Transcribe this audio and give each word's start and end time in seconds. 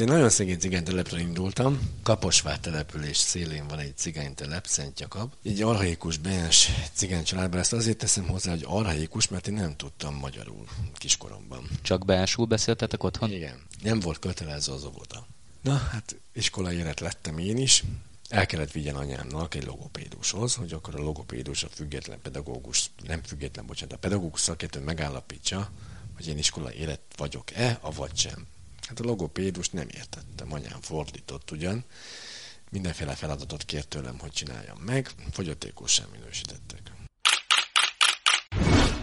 Én 0.00 0.06
nagyon 0.06 0.28
szegény 0.28 0.58
cigánytelepről 0.58 1.20
indultam. 1.20 1.90
Kaposvár 2.02 2.58
település 2.58 3.16
szélén 3.16 3.66
van 3.68 3.78
egy 3.78 3.96
cigánytelep, 3.96 4.66
Szent 4.66 5.00
Jakab. 5.00 5.32
Egy 5.44 5.62
arhaikus 5.62 6.16
bens 6.16 6.70
cigány 6.92 7.24
családban 7.24 7.60
ezt 7.60 7.72
azért 7.72 7.98
teszem 7.98 8.28
hozzá, 8.28 8.50
hogy 8.50 8.64
arhaikus, 8.66 9.28
mert 9.28 9.48
én 9.48 9.54
nem 9.54 9.76
tudtam 9.76 10.14
magyarul 10.14 10.64
kiskoromban. 10.94 11.68
Csak 11.82 12.04
beásul 12.04 12.46
beszéltetek 12.46 13.02
otthon? 13.02 13.32
Igen. 13.32 13.62
Nem 13.82 14.00
volt 14.00 14.18
kötelező 14.18 14.72
az 14.72 14.84
óvoda. 14.84 15.26
Na, 15.62 15.76
hát 15.76 16.16
iskolai 16.32 16.76
élet 16.76 17.00
lettem 17.00 17.38
én 17.38 17.56
is. 17.56 17.84
El 18.28 18.46
kellett 18.46 18.72
vigyen 18.72 18.96
anyámnak 18.96 19.54
egy 19.54 19.64
logopédushoz, 19.64 20.54
hogy 20.54 20.72
akkor 20.72 20.94
a 20.94 21.02
logopédus 21.02 21.62
a 21.62 21.68
független 21.68 22.18
pedagógus, 22.22 22.90
nem 23.06 23.22
független, 23.22 23.66
bocsánat, 23.66 23.94
a 23.94 23.98
pedagógus 23.98 24.40
szakértő 24.40 24.80
megállapítsa, 24.80 25.70
hogy 26.16 26.28
én 26.28 26.38
iskolai 26.38 26.74
élet 26.74 27.00
vagyok-e, 27.16 27.78
avagy 27.80 28.16
sem. 28.16 28.46
Hát 28.88 29.00
a 29.00 29.04
logopédus 29.04 29.68
nem 29.70 29.86
értettem, 29.94 30.52
anyám 30.52 30.80
fordított 30.80 31.50
ugyan. 31.50 31.84
Mindenféle 32.70 33.12
feladatot 33.12 33.64
kért 33.64 33.88
tőlem, 33.88 34.18
hogy 34.18 34.30
csináljam 34.30 34.78
meg, 34.86 35.10
fogyatékos 35.32 35.92
sem 35.92 36.06
minősítettek. 36.12 36.80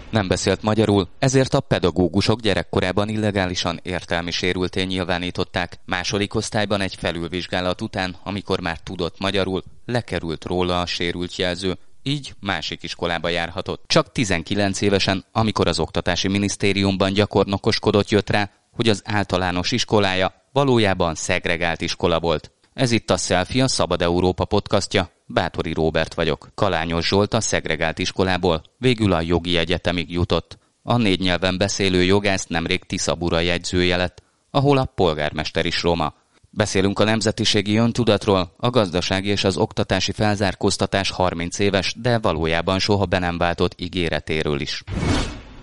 Nem 0.10 0.28
beszélt 0.28 0.62
magyarul, 0.62 1.08
ezért 1.20 1.54
a 1.54 1.60
pedagógusok 1.60 2.40
gyerekkorában 2.40 3.10
illegálisan 3.10 3.80
értelmi 3.84 4.32
sérültén 4.32 4.88
nyilvánították. 4.88 5.80
Második 5.86 6.36
osztályban 6.36 6.82
egy 6.82 6.96
felülvizsgálat 6.96 7.82
után, 7.82 8.16
amikor 8.24 8.60
már 8.60 8.80
tudott 8.80 9.20
magyarul, 9.20 9.64
lekerült 9.86 10.46
róla 10.46 10.82
a 10.82 10.86
sérült 10.86 11.36
jelző, 11.36 11.78
így 12.04 12.36
másik 12.40 12.84
iskolába 12.84 13.30
járhatott. 13.30 13.84
Csak 13.88 14.12
19 14.12 14.82
évesen, 14.82 15.26
amikor 15.32 15.68
az 15.68 15.80
Oktatási 15.80 16.28
Minisztériumban 16.28 17.14
gyakornokoskodott, 17.14 18.10
jött 18.10 18.30
rá, 18.30 18.52
hogy 18.76 18.90
az 18.90 19.02
általános 19.06 19.72
iskolája 19.72 20.34
valójában 20.52 21.16
szegregált 21.16 21.82
iskola 21.82 22.20
volt. 22.20 22.52
Ez 22.74 22.92
itt 22.92 23.10
a 23.10 23.18
Selfie, 23.18 23.64
a 23.64 23.68
Szabad 23.68 24.02
Európa 24.02 24.46
podcastja. 24.46 25.10
Bátori 25.26 25.74
Róbert 25.74 26.14
vagyok. 26.14 26.50
Kalányos 26.56 27.08
Zsolt 27.08 27.34
a 27.34 27.42
szegregált 27.42 28.00
iskolából 28.00 28.64
végül 28.78 29.14
a 29.14 29.22
jogi 29.22 29.58
egyetemig 29.58 30.12
jutott. 30.12 30.58
A 30.84 30.98
négy 30.98 31.20
nyelven 31.20 31.58
beszélő 31.58 32.04
jogász 32.04 32.46
nemrég 32.46 32.84
Tiszabura 32.84 33.40
jegyzője 33.40 33.98
lett, 33.98 34.24
ahol 34.52 34.78
a 34.78 34.86
polgármester 34.86 35.66
is 35.66 35.82
roma. 35.82 36.14
Beszélünk 36.50 37.00
a 37.00 37.04
nemzetiségi 37.04 37.78
öntudatról, 37.78 38.54
a 38.58 38.70
gazdasági 38.70 39.30
és 39.30 39.44
az 39.44 39.58
oktatási 39.58 40.12
felzárkóztatás 40.12 41.10
30 41.12 41.60
éves, 41.60 41.96
de 42.02 42.20
valójában 42.20 42.80
soha 42.80 43.06
be 43.06 43.20
nem 43.20 43.38
váltott 43.38 43.82
ígéretéről 43.82 44.60
is. 44.60 44.84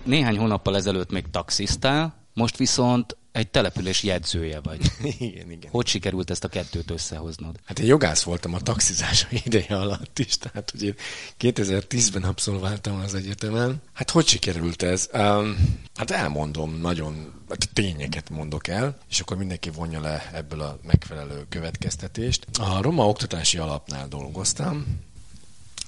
Néhány 0.03 0.37
hónappal 0.37 0.75
ezelőtt 0.75 1.11
még 1.11 1.25
taxisztál, 1.31 2.22
most 2.33 2.57
viszont 2.57 3.17
egy 3.33 3.47
település 3.47 4.03
jegyzője 4.03 4.59
vagy. 4.59 4.91
igen, 5.19 5.51
igen. 5.51 5.71
Hogy 5.71 5.87
sikerült 5.87 6.29
ezt 6.29 6.43
a 6.43 6.47
kettőt 6.47 6.91
összehoznod? 6.91 7.55
Hát 7.65 7.79
én 7.79 7.85
jogász 7.85 8.23
voltam 8.23 8.53
a 8.53 8.59
taxizás 8.59 9.27
ideje 9.45 9.77
alatt 9.77 10.19
is, 10.19 10.37
tehát 10.37 10.69
hogy 10.69 10.83
én 10.83 10.95
2010-ben 11.39 12.23
abszolváltam 12.23 12.99
az 12.99 13.13
egyetemen. 13.13 13.81
Hát 13.93 14.09
hogy 14.09 14.27
sikerült 14.27 14.81
ez? 14.81 15.09
Um, 15.13 15.79
hát 15.95 16.11
elmondom, 16.11 16.79
nagyon 16.81 17.33
hát 17.49 17.69
tényeket 17.73 18.29
mondok 18.29 18.67
el, 18.67 18.97
és 19.09 19.19
akkor 19.19 19.37
mindenki 19.37 19.69
vonja 19.69 20.01
le 20.01 20.29
ebből 20.33 20.61
a 20.61 20.79
megfelelő 20.83 21.45
következtetést. 21.49 22.45
A 22.59 22.81
Roma 22.81 23.07
Oktatási 23.07 23.57
Alapnál 23.57 24.07
dolgoztam, 24.07 24.85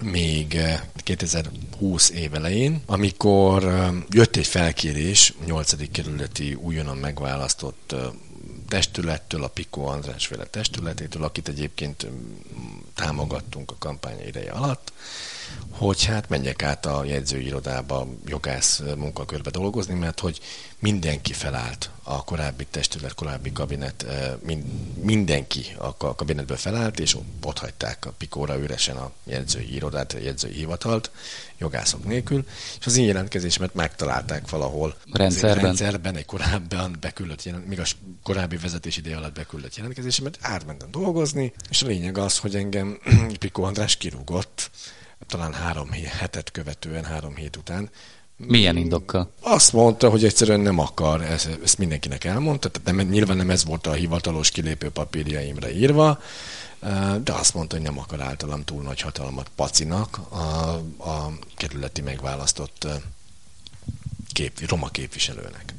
még 0.01 0.57
2020 0.95 2.09
év 2.09 2.33
elején, 2.33 2.81
amikor 2.85 3.63
jött 4.09 4.35
egy 4.35 4.47
felkérés 4.47 5.33
8. 5.45 5.91
kerületi 5.91 6.53
újonnan 6.53 6.97
megválasztott 6.97 7.95
testülettől, 8.67 9.43
a 9.43 9.47
Piko 9.47 9.81
András 9.81 10.27
féle 10.27 10.45
testületétől, 10.45 11.23
akit 11.23 11.47
egyébként 11.47 12.07
támogattunk 12.93 13.71
a 13.71 13.75
kampány 13.79 14.27
ideje 14.27 14.51
alatt, 14.51 14.93
hogy 15.77 16.05
hát 16.05 16.29
menjek 16.29 16.63
át 16.63 16.85
a 16.85 17.03
jegyzőirodába 17.03 18.07
jogász 18.25 18.81
munkakörbe 18.97 19.49
dolgozni, 19.49 19.93
mert 19.93 20.19
hogy 20.19 20.39
mindenki 20.79 21.33
felállt 21.33 21.89
a 22.03 22.23
korábbi 22.23 22.65
testület, 22.71 23.13
korábbi 23.13 23.51
kabinet, 23.51 24.05
mindenki 25.01 25.65
a 25.77 26.15
kabinetből 26.15 26.57
felállt, 26.57 26.99
és 26.99 27.15
ott 27.43 27.59
hagyták 27.59 28.05
a 28.05 28.13
pikóra 28.17 28.59
üresen 28.59 28.95
a 28.97 29.11
jegyzői 29.23 29.73
irodát, 29.73 30.13
a 30.13 30.17
jegyzői 30.17 30.53
hivatalt, 30.53 31.11
jogászok 31.57 32.05
nélkül, 32.05 32.45
és 32.79 32.85
az 32.85 32.97
én 32.97 33.05
jelentkezésemet 33.05 33.73
megtalálták 33.73 34.49
valahol. 34.49 34.95
Rendszerben. 35.11 35.63
rendszerben 35.63 36.15
egy 36.15 36.25
korábban 36.25 36.97
beküldött, 36.99 37.43
jelent, 37.43 37.67
még 37.67 37.79
a 37.79 37.83
korábbi 38.23 38.57
vezetés 38.57 38.97
ideje 38.97 39.17
alatt 39.17 39.33
beküldött 39.33 39.75
jelentkezésemet, 39.75 40.37
átmentem 40.41 40.91
dolgozni, 40.91 41.53
és 41.69 41.81
a 41.81 41.87
lényeg 41.87 42.17
az, 42.17 42.37
hogy 42.37 42.55
engem 42.55 42.99
Pikó 43.39 43.63
András 43.63 43.97
kirúgott, 43.97 44.69
talán 45.27 45.53
három 45.53 45.89
hetet 45.91 46.51
követően, 46.51 47.03
három 47.03 47.35
hét 47.35 47.55
után. 47.55 47.89
Milyen 48.37 48.77
indokkal? 48.77 49.31
Azt 49.41 49.73
mondta, 49.73 50.09
hogy 50.09 50.23
egyszerűen 50.25 50.59
nem 50.59 50.79
akar, 50.79 51.21
ezt, 51.21 51.59
ezt 51.63 51.77
mindenkinek 51.77 52.23
elmondta, 52.23 52.69
tehát 52.69 52.97
nem, 52.97 53.07
nyilván 53.07 53.37
nem 53.37 53.49
ez 53.49 53.65
volt 53.65 53.87
a 53.87 53.93
hivatalos 53.93 54.51
kilépő 54.51 54.89
papírjaimra 54.89 55.69
írva, 55.69 56.19
de 57.23 57.33
azt 57.33 57.53
mondta, 57.53 57.75
hogy 57.75 57.85
nem 57.85 57.99
akar 57.99 58.21
általam 58.21 58.63
túl 58.63 58.81
nagy 58.81 59.01
hatalmat 59.01 59.49
pacinak 59.55 60.17
a, 60.17 60.35
a 61.09 61.31
kerületi 61.55 62.01
megválasztott 62.01 62.87
kép, 64.33 64.69
roma 64.69 64.89
képviselőnek. 64.89 65.73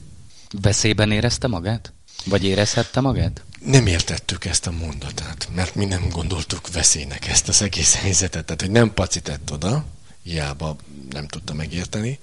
Veszélyben 0.61 1.11
érezte 1.11 1.47
magát? 1.47 1.93
Vagy 2.27 2.45
érezhette 2.45 3.01
magát? 3.01 3.43
Nem 3.61 3.87
értettük 3.87 4.45
ezt 4.45 4.67
a 4.67 4.71
mondatát, 4.71 5.49
mert 5.55 5.75
mi 5.75 5.85
nem 5.85 6.09
gondoltuk 6.09 6.73
veszélynek 6.73 7.29
ezt 7.29 7.49
az 7.49 7.63
egész 7.63 7.95
helyzetet. 7.95 8.45
Tehát, 8.45 8.61
hogy 8.61 8.71
nem 8.71 8.95
pacitett 8.95 9.53
oda, 9.53 9.85
hiába 10.23 10.77
nem 11.11 11.27
tudta 11.27 11.55
megérteni, 11.55 12.19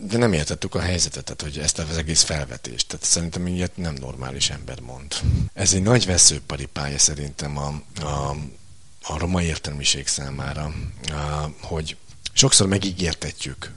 de 0.00 0.18
nem 0.18 0.32
értettük 0.32 0.74
a 0.74 0.80
helyzetet, 0.80 1.24
tehát, 1.24 1.42
hogy 1.42 1.58
ezt 1.58 1.78
az 1.78 1.96
egész 1.96 2.22
felvetést. 2.22 2.86
Tehát 2.86 3.04
szerintem 3.04 3.46
ilyet 3.46 3.76
nem 3.76 3.94
normális 3.94 4.50
ember 4.50 4.80
mond. 4.80 5.14
Ez 5.52 5.74
egy 5.74 5.82
nagy 5.82 6.06
veszőparipája 6.06 6.98
szerintem 6.98 7.58
a, 7.58 7.82
a, 8.00 8.36
a 9.02 9.18
roma 9.18 9.42
értelmiség 9.42 10.06
számára, 10.06 10.74
a, 11.10 11.50
hogy 11.60 11.96
sokszor 12.32 12.66
megígértetjük 12.66 13.72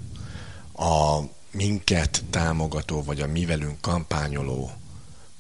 a 0.73 1.19
minket 1.51 2.23
támogató, 2.29 3.03
vagy 3.03 3.21
a 3.21 3.27
mi 3.27 3.45
velünk 3.45 3.81
kampányoló 3.81 4.71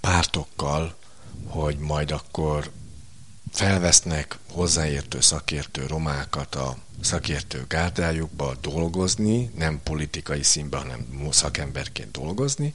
pártokkal, 0.01 0.95
hogy 1.47 1.77
majd 1.77 2.11
akkor 2.11 2.71
felvesznek 3.51 4.37
hozzáértő 4.51 5.21
szakértő 5.21 5.85
romákat 5.87 6.55
a 6.55 6.77
szakértő 7.01 7.65
gárdájukba 7.67 8.55
dolgozni, 8.61 9.51
nem 9.55 9.79
politikai 9.83 10.43
színben, 10.43 10.81
hanem 10.81 11.27
szakemberként 11.29 12.11
dolgozni, 12.11 12.73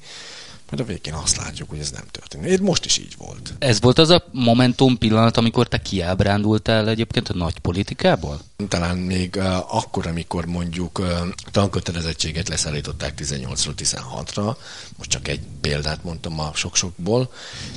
majd 0.71 0.83
a 0.83 0.85
végén 0.85 1.15
azt 1.15 1.37
látjuk, 1.37 1.69
hogy 1.69 1.79
ez 1.79 1.91
nem 1.91 2.05
történik. 2.11 2.51
Én 2.51 2.59
most 2.63 2.85
is 2.85 2.99
így 2.99 3.15
volt. 3.19 3.55
Ez 3.59 3.81
volt 3.81 3.99
az 3.99 4.11
a 4.11 4.25
momentum 4.33 4.99
pillanat, 4.99 5.37
amikor 5.37 5.69
te 5.69 5.79
kiábrándultál 5.79 6.89
egyébként 6.89 7.29
a 7.29 7.35
nagy 7.35 7.59
politikából? 7.59 8.41
Talán 8.69 8.97
még 8.97 9.35
uh, 9.37 9.75
akkor, 9.77 10.07
amikor 10.07 10.47
mondjuk 10.47 10.99
uh, 10.99 11.09
tankötelezettséget 11.51 12.49
leszállították 12.49 13.21
18-ról 13.23 13.75
16-ra, 13.77 14.57
most 14.97 15.11
csak 15.11 15.29
egy 15.29 15.41
példát 15.61 16.05
mondtam 16.05 16.41
a 16.41 16.51
sok-sokból, 16.55 17.33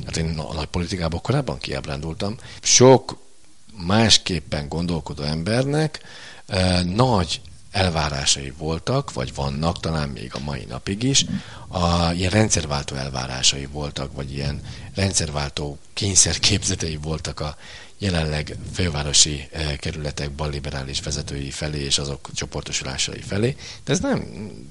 hát 0.05 0.17
én 0.17 0.39
a 0.39 0.53
nagy 0.53 0.67
politikából 0.67 1.19
korábban 1.19 1.57
kiábrándultam. 1.57 2.35
Sok 2.61 3.17
másképpen 3.85 4.67
gondolkodó 4.67 5.23
embernek 5.23 5.99
uh, 6.47 6.83
nagy 6.83 7.41
elvárásai 7.71 8.53
voltak, 8.57 9.13
vagy 9.13 9.33
vannak, 9.35 9.79
talán 9.79 10.09
még 10.09 10.31
a 10.33 10.39
mai 10.39 10.65
napig 10.69 11.03
is, 11.03 11.25
a, 11.67 12.11
ilyen 12.11 12.31
rendszerváltó 12.31 12.95
elvárásai 12.95 13.65
voltak, 13.65 14.13
vagy 14.13 14.33
ilyen 14.33 14.61
rendszerváltó 14.95 15.77
kényszerképzetei 15.93 16.95
voltak 17.01 17.39
a 17.39 17.57
jelenleg 17.97 18.55
fővárosi 18.73 19.47
eh, 19.51 19.75
kerületek 19.77 20.31
balliberális 20.31 21.01
vezetői 21.01 21.51
felé 21.51 21.79
és 21.79 21.97
azok 21.97 22.29
csoportosulásai 22.33 23.21
felé. 23.21 23.55
De 23.83 23.91
ez 23.91 23.99
nem, 23.99 24.25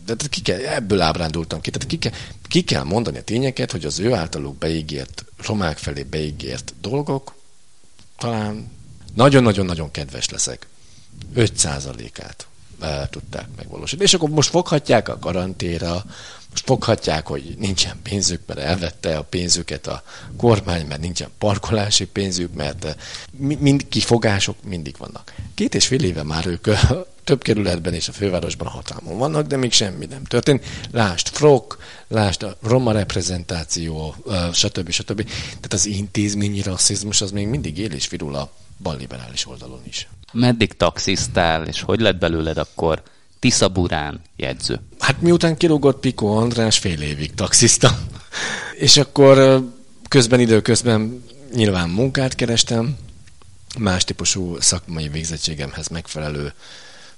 de 0.07 0.15
ki 0.31 0.41
kell, 0.43 0.59
ebből 0.59 1.01
ábrándultam 1.01 1.61
ki. 1.61 1.71
Tehát 1.71 1.89
ki 1.89 1.99
kell, 1.99 2.13
ki 2.49 2.63
kell 2.63 2.83
mondani 2.83 3.19
a 3.19 3.23
tényeket, 3.23 3.71
hogy 3.71 3.85
az 3.85 3.99
ő 3.99 4.15
általuk 4.15 4.57
beígért, 4.57 5.25
romák 5.47 5.79
felé 5.79 6.03
beígért 6.03 6.75
dolgok 6.81 7.37
talán 8.19 8.71
nagyon-nagyon-nagyon 9.15 9.91
kedves 9.91 10.29
leszek. 10.29 10.67
5%-át 12.83 13.11
tudták 13.11 13.47
megvalósítani. 13.57 14.09
És 14.09 14.15
akkor 14.15 14.29
most 14.29 14.51
foghatják 14.51 15.09
a 15.09 15.19
karantéra, 15.19 16.05
most 16.51 16.65
foghatják, 16.65 17.27
hogy 17.27 17.55
nincsen 17.59 17.97
pénzük, 18.03 18.41
mert 18.47 18.61
elvette 18.61 19.17
a 19.17 19.23
pénzüket 19.23 19.87
a 19.87 20.03
kormány, 20.37 20.87
mert 20.87 21.01
nincsen 21.01 21.29
parkolási 21.39 22.07
pénzük, 22.07 22.55
mert 22.55 22.97
mind, 23.37 23.89
kifogások 23.89 24.57
mindig 24.65 24.97
vannak. 24.99 25.35
Két 25.55 25.75
és 25.75 25.87
fél 25.87 26.05
éve 26.05 26.23
már 26.23 26.47
ők 26.47 26.67
több 27.29 27.43
kerületben 27.43 27.95
és 27.95 28.09
a 28.09 28.13
fővárosban 28.13 28.69
hatalmon 28.69 29.19
vannak, 29.19 29.47
de 29.47 29.57
még 29.57 29.73
semmi 29.73 30.07
nem 30.07 30.25
történt. 30.25 30.65
Lást 30.93 31.29
Frok, 31.29 31.79
lást 32.09 32.43
a 32.43 32.57
roma 32.63 32.93
reprezentáció, 32.93 34.15
stb. 34.53 34.91
stb. 34.91 35.25
Tehát 35.25 35.73
az 35.73 35.87
intézményi 35.87 36.63
rasszizmus 36.63 37.21
az 37.21 37.31
még 37.31 37.47
mindig 37.47 37.79
él 37.79 37.93
és 37.93 38.09
virul 38.09 38.35
a 38.35 38.51
balliberális 38.83 39.47
oldalon 39.47 39.81
is. 39.87 40.09
Meddig 40.33 40.73
taxisztál, 40.73 41.67
és 41.67 41.81
hogy 41.81 42.01
lett 42.01 42.19
belőled 42.19 42.59
akkor 42.59 43.03
Tisza 43.39 43.69
Burán 43.69 44.21
jegyző? 44.37 44.81
Hát 44.99 45.21
miután 45.21 45.57
kirúgott 45.57 46.01
Piko 46.01 46.27
András, 46.27 46.79
fél 46.79 47.01
évig 47.01 47.35
taxiszta. 47.35 47.99
és 48.79 48.97
akkor 48.97 49.65
közben 50.09 50.41
időközben 50.41 51.25
nyilván 51.55 51.89
munkát 51.89 52.35
kerestem, 52.35 52.97
más 53.79 54.05
típusú 54.05 54.61
szakmai 54.61 55.09
végzettségemhez 55.09 55.89
megfelelő 55.89 56.53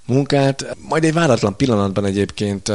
munkát. 0.05 0.77
Majd 0.77 1.03
egy 1.03 1.13
váratlan 1.13 1.55
pillanatban 1.55 2.05
egyébként 2.05 2.71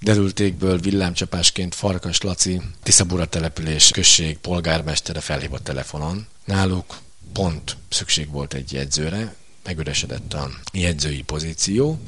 derültékből 0.00 0.78
villámcsapásként 0.78 1.74
Farkas 1.74 2.20
Laci, 2.20 2.60
Tiszabura 2.82 3.26
település 3.26 3.90
község 3.90 4.38
polgármestere 4.38 5.20
felhívott 5.20 5.64
telefonon. 5.64 6.26
Náluk 6.44 6.98
pont 7.32 7.76
szükség 7.88 8.30
volt 8.30 8.54
egy 8.54 8.72
jegyzőre, 8.72 9.34
megüresedett 9.64 10.32
a 10.32 10.50
jegyzői 10.72 11.22
pozíció, 11.22 12.00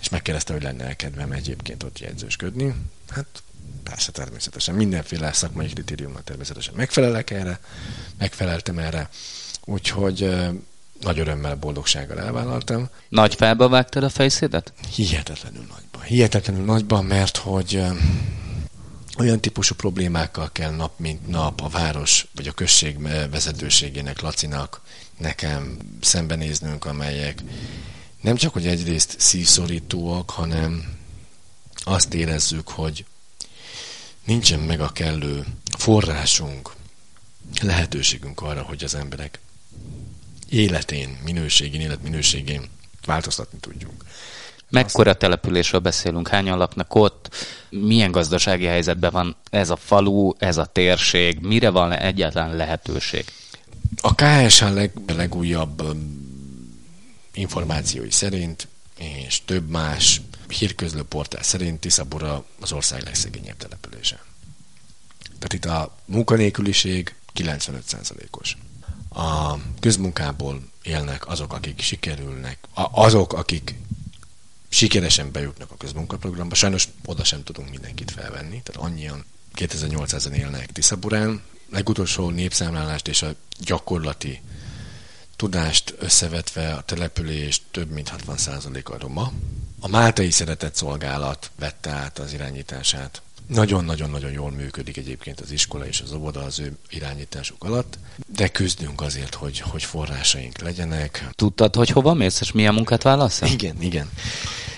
és 0.00 0.08
megkérdezte, 0.08 0.52
hogy 0.52 0.62
lenne 0.62 0.96
kedvem 0.96 1.32
egyébként 1.32 1.82
ott 1.82 1.98
jegyzősködni. 1.98 2.74
Hát 3.08 3.42
persze 3.82 4.12
természetesen 4.12 4.74
mindenféle 4.74 5.32
szakmai 5.32 5.66
kritériummal 5.66 6.22
természetesen 6.24 6.74
megfelelek 6.76 7.30
erre, 7.30 7.60
megfeleltem 8.18 8.78
erre, 8.78 9.08
úgyhogy 9.64 10.30
nagy 11.00 11.18
örömmel, 11.18 11.56
boldogsággal 11.56 12.20
elvállaltam. 12.20 12.88
Nagy 13.08 13.34
felbe 13.34 13.68
vágtad 13.68 14.02
a 14.02 14.08
fejszédet? 14.08 14.72
Hihetetlenül 14.94 15.64
nagyban. 15.68 16.02
Hihetetlenül 16.02 16.64
nagyban, 16.64 17.04
mert 17.04 17.36
hogy 17.36 17.82
olyan 19.18 19.40
típusú 19.40 19.74
problémákkal 19.74 20.48
kell 20.52 20.70
nap 20.70 20.98
mint 20.98 21.28
nap 21.28 21.60
a 21.60 21.68
város 21.68 22.26
vagy 22.34 22.48
a 22.48 22.52
község 22.52 23.02
vezetőségének, 23.30 24.20
Lacinak, 24.20 24.80
nekem 25.18 25.76
szembenéznünk, 26.00 26.84
amelyek 26.84 27.42
nem 28.20 28.36
csak, 28.36 28.52
hogy 28.52 28.66
egyrészt 28.66 29.14
szívszorítóak, 29.18 30.30
hanem 30.30 30.98
azt 31.84 32.14
érezzük, 32.14 32.68
hogy 32.68 33.04
nincsen 34.24 34.60
meg 34.60 34.80
a 34.80 34.92
kellő 34.92 35.44
forrásunk, 35.78 36.72
lehetőségünk 37.62 38.40
arra, 38.40 38.62
hogy 38.62 38.84
az 38.84 38.94
emberek 38.94 39.40
életén, 40.48 41.18
minőségén, 41.24 41.80
életminőségén 41.80 42.62
változtatni 43.06 43.58
tudjunk. 43.58 44.04
Mekkora 44.70 45.14
településről 45.14 45.80
beszélünk? 45.80 46.28
Hányan 46.28 46.58
laknak 46.58 46.94
ott? 46.94 47.34
Milyen 47.70 48.10
gazdasági 48.10 48.64
helyzetben 48.64 49.12
van 49.12 49.36
ez 49.50 49.70
a 49.70 49.76
falu, 49.76 50.32
ez 50.38 50.56
a 50.56 50.64
térség? 50.64 51.38
Mire 51.40 51.70
van 51.70 51.92
egyáltalán 51.92 52.56
lehetőség? 52.56 53.24
A 54.00 54.14
KSH 54.14 54.72
leg, 54.72 54.92
legújabb 55.06 55.82
információi 57.34 58.10
szerint, 58.10 58.68
és 58.98 59.44
több 59.44 59.68
más 59.68 60.20
hírközlő 60.48 61.02
portál 61.02 61.42
szerint 61.42 61.80
Tiszabura 61.80 62.44
az 62.60 62.72
ország 62.72 63.02
legszegényebb 63.02 63.56
települése. 63.56 64.24
Tehát 65.38 65.52
itt 65.52 65.64
a 65.64 65.96
munkanélküliség 66.04 67.14
95%-os. 67.34 68.56
A 69.16 69.58
közmunkából 69.80 70.60
élnek 70.82 71.28
azok, 71.28 71.52
akik 71.52 71.80
sikerülnek, 71.80 72.58
azok, 72.90 73.32
akik 73.32 73.74
sikeresen 74.68 75.32
bejutnak 75.32 75.70
a 75.70 75.76
közmunkaprogramba. 75.76 76.54
Sajnos 76.54 76.88
oda 77.04 77.24
sem 77.24 77.42
tudunk 77.42 77.70
mindenkit 77.70 78.10
felvenni, 78.10 78.62
tehát 78.62 78.90
annyian 78.90 79.24
2800-en 79.54 80.32
élnek 80.32 80.72
Tiszaburán. 80.72 81.42
Legutolsó 81.70 82.30
népszámlálást 82.30 83.08
és 83.08 83.22
a 83.22 83.34
gyakorlati 83.58 84.40
tudást 85.36 85.94
összevetve 85.98 86.74
a 86.74 86.82
település 86.82 87.62
több 87.70 87.90
mint 87.90 88.12
60%-a 88.26 88.98
roma. 88.98 89.32
A 89.80 89.88
Máltai 89.88 90.30
Szeretett 90.30 90.74
Szolgálat 90.74 91.50
vette 91.58 91.90
át 91.90 92.18
az 92.18 92.32
irányítását. 92.32 93.22
Nagyon-nagyon-nagyon 93.46 94.30
jól 94.32 94.50
működik 94.50 94.96
egyébként 94.96 95.40
az 95.40 95.50
iskola 95.50 95.86
és 95.86 96.00
az 96.00 96.12
óvoda 96.12 96.40
az 96.40 96.60
ő 96.60 96.72
irányításuk 96.90 97.64
alatt, 97.64 97.98
de 98.36 98.48
küzdünk 98.48 99.00
azért, 99.00 99.34
hogy, 99.34 99.60
hogy 99.60 99.82
forrásaink 99.82 100.58
legyenek. 100.58 101.28
Tudtad, 101.34 101.74
hogy 101.74 101.88
hova 101.88 102.14
mész, 102.14 102.40
és 102.40 102.52
milyen 102.52 102.74
munkát 102.74 103.02
válasz? 103.02 103.40
Igen, 103.40 103.82
igen. 103.82 104.10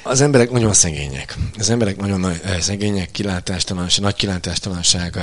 Az 0.03 0.20
emberek 0.20 0.50
nagyon 0.50 0.73
szegények. 0.73 1.37
Az 1.59 1.70
emberek 1.70 1.97
nagyon 1.97 2.20
nagy, 2.20 2.41
eh, 2.44 2.61
szegények, 2.61 3.11
kilátástalanság, 3.11 4.05
nagy 4.05 4.15
kilátástalanság 4.15 5.19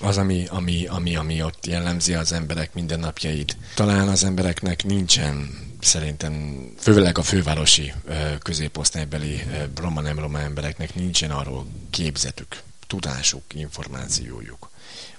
az, 0.00 0.16
ami, 0.16 0.46
ami, 0.50 0.86
ami, 0.86 1.16
ami 1.16 1.42
ott 1.42 1.66
jellemzi 1.66 2.14
az 2.14 2.32
emberek 2.32 2.74
mindennapjait. 2.74 3.56
Talán 3.74 4.08
az 4.08 4.24
embereknek 4.24 4.84
nincsen 4.84 5.66
szerintem 5.80 6.64
főleg 6.78 7.18
a 7.18 7.22
fővárosi 7.22 7.92
középosztálybeli 8.42 9.42
roma 9.74 10.00
nem 10.00 10.18
roma 10.18 10.40
embereknek 10.40 10.94
nincsen 10.94 11.30
arról 11.30 11.66
képzetük, 11.90 12.62
tudásuk, 12.86 13.42
információjuk, 13.54 14.70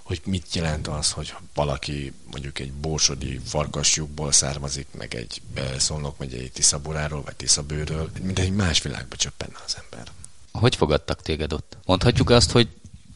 hogy 0.04 0.22
mit 0.26 0.56
jelent 0.56 0.88
az, 0.88 1.12
hogy 1.12 1.34
valaki 1.54 2.14
mondjuk 2.32 2.60
egy 2.60 2.72
bósodi 2.72 3.40
farkasjukból 3.46 4.32
származik, 4.32 4.88
meg 4.98 5.16
egy 5.16 5.42
Szolnok 5.78 6.18
megyei 6.18 6.50
Tiszaburáról, 6.50 7.22
vagy 7.22 7.36
Tiszabőről, 7.36 8.10
mint 8.22 8.40
egy 8.40 8.52
más 8.52 8.82
világba 8.82 9.16
csöppenne 9.16 9.58
az 9.66 9.78
ember. 9.84 10.08
Hogy 10.52 10.76
fogadtak 10.76 11.22
téged 11.22 11.54
ott? 11.54 11.78
Mondhatjuk 11.86 12.30
azt, 12.30 12.52
hogy 12.52 12.70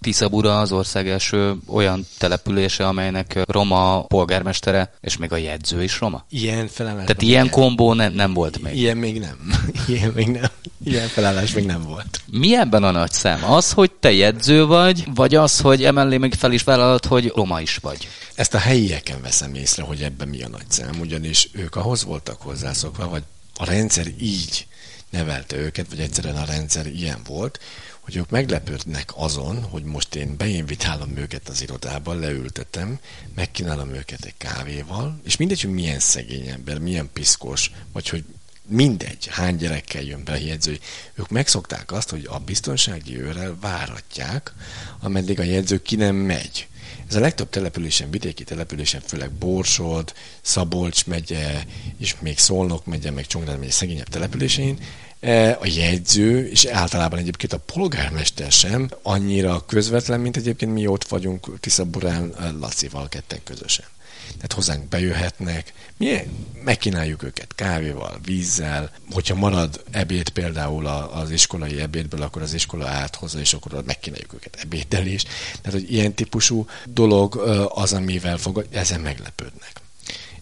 Tiszabura 0.03 0.59
az 0.59 0.71
ország 0.71 1.09
első 1.09 1.55
olyan 1.67 2.07
települése, 2.17 2.87
amelynek 2.87 3.39
roma 3.47 4.03
polgármestere, 4.03 4.93
és 5.01 5.17
még 5.17 5.31
a 5.31 5.37
jegyző 5.37 5.83
is 5.83 5.99
roma? 5.99 6.25
Ilyen 6.29 6.67
felállás. 6.67 7.05
Tehát 7.05 7.21
ilyen 7.21 7.49
kombó 7.49 7.93
ne, 7.93 8.09
nem 8.09 8.33
volt 8.33 8.61
még. 8.61 8.75
Ilyen 8.77 8.97
még 8.97 9.19
nem. 9.19 9.37
Ilyen 9.87 10.11
még 10.15 10.27
nem. 10.27 10.49
Ilyen 10.83 11.07
felállás 11.07 11.53
még 11.53 11.65
nem 11.65 11.83
volt. 11.83 12.21
Mi 12.31 12.55
ebben 12.55 12.83
a 12.83 12.91
nagy 12.91 13.11
szám? 13.11 13.51
Az, 13.51 13.71
hogy 13.71 13.91
te 13.91 14.11
jegyző 14.11 14.65
vagy, 14.65 15.03
vagy 15.15 15.35
az, 15.35 15.59
hogy 15.59 15.83
emellé 15.83 16.17
még 16.17 16.33
fel 16.33 16.51
is 16.51 16.63
vállalod, 16.63 17.05
hogy 17.05 17.31
roma 17.35 17.61
is 17.61 17.77
vagy? 17.77 18.07
Ezt 18.35 18.53
a 18.53 18.57
helyieken 18.57 19.21
veszem 19.21 19.53
észre, 19.55 19.83
hogy 19.83 20.01
ebben 20.01 20.27
mi 20.27 20.43
a 20.43 20.47
nagy 20.47 20.69
szám, 20.69 20.99
ugyanis 20.99 21.49
ők 21.51 21.75
ahhoz 21.75 22.03
voltak 22.03 22.41
hozzászokva, 22.41 23.09
vagy 23.09 23.23
a 23.55 23.65
rendszer 23.65 24.07
így 24.19 24.65
nevelte 25.09 25.55
őket, 25.55 25.85
vagy 25.89 25.99
egyszerűen 25.99 26.35
a 26.35 26.45
rendszer 26.45 26.85
ilyen 26.85 27.19
volt, 27.27 27.59
hogy 28.03 28.15
ők 28.15 28.29
meglepődnek 28.29 29.11
azon, 29.15 29.63
hogy 29.63 29.83
most 29.83 30.15
én 30.15 30.37
beinvitálom 30.37 31.17
őket 31.17 31.49
az 31.49 31.61
irodába, 31.61 32.13
leültetem, 32.13 32.99
megkínálom 33.35 33.93
őket 33.93 34.25
egy 34.25 34.37
kávéval, 34.37 35.19
és 35.23 35.37
mindegy, 35.37 35.61
hogy 35.61 35.73
milyen 35.73 35.99
szegény 35.99 36.47
ember, 36.47 36.79
milyen 36.79 37.09
piszkos, 37.13 37.71
vagy 37.91 38.09
hogy 38.09 38.23
mindegy, 38.67 39.27
hány 39.29 39.55
gyerekkel 39.55 40.01
jön 40.01 40.23
be 40.23 40.31
a 40.31 40.35
jegyző. 40.35 40.79
Ők 41.13 41.29
megszokták 41.29 41.91
azt, 41.91 42.09
hogy 42.09 42.25
a 42.29 42.39
biztonsági 42.39 43.21
őrrel 43.21 43.57
váratják, 43.61 44.53
ameddig 44.99 45.39
a 45.39 45.43
jegyző 45.43 45.81
ki 45.81 45.95
nem 45.95 46.15
megy. 46.15 46.67
Ez 47.13 47.19
a 47.19 47.21
legtöbb 47.21 47.49
településen, 47.49 48.11
vidéki 48.11 48.43
településen, 48.43 49.01
főleg 49.05 49.31
Borsod, 49.31 50.13
Szabolcs 50.41 51.05
megye, 51.05 51.63
és 51.97 52.15
még 52.19 52.37
Szolnok 52.37 52.85
megye, 52.85 53.11
meg 53.11 53.27
Csongrád 53.27 53.59
megye 53.59 53.71
szegényebb 53.71 54.07
településén, 54.07 54.77
E, 55.19 55.57
a 55.61 55.65
jegyző, 55.65 56.47
és 56.49 56.65
általában 56.65 57.19
egyébként 57.19 57.53
a 57.53 57.57
polgármester 57.57 58.51
sem 58.51 58.89
annyira 59.01 59.65
közvetlen, 59.65 60.19
mint 60.19 60.37
egyébként 60.37 60.73
mi 60.73 60.87
ott 60.87 61.03
vagyunk 61.03 61.59
Tiszaburán 61.59 62.33
e, 62.39 62.51
Lacival 62.51 63.09
ketten 63.09 63.39
közösen. 63.43 63.85
Tehát 64.27 64.53
hozzánk 64.53 64.87
bejöhetnek, 64.87 65.73
mi 65.97 66.17
megkínáljuk 66.63 67.23
őket 67.23 67.55
kávéval, 67.55 68.19
vízzel, 68.25 68.91
hogyha 69.11 69.35
marad 69.35 69.83
ebéd 69.91 70.29
például 70.29 70.87
az 70.87 71.31
iskolai 71.31 71.81
ebédből, 71.81 72.21
akkor 72.21 72.41
az 72.41 72.53
iskola 72.53 72.87
áthozza, 72.87 73.39
és 73.39 73.53
akkor 73.53 73.83
megkínáljuk 73.85 74.33
őket 74.33 74.57
ebéddel 74.61 75.05
is. 75.05 75.23
Tehát, 75.61 75.79
hogy 75.79 75.91
ilyen 75.91 76.13
típusú 76.13 76.65
dolog 76.85 77.35
az, 77.73 77.93
amivel 77.93 78.37
fog, 78.37 78.67
ezen 78.71 79.01
meglepődnek. 79.01 79.81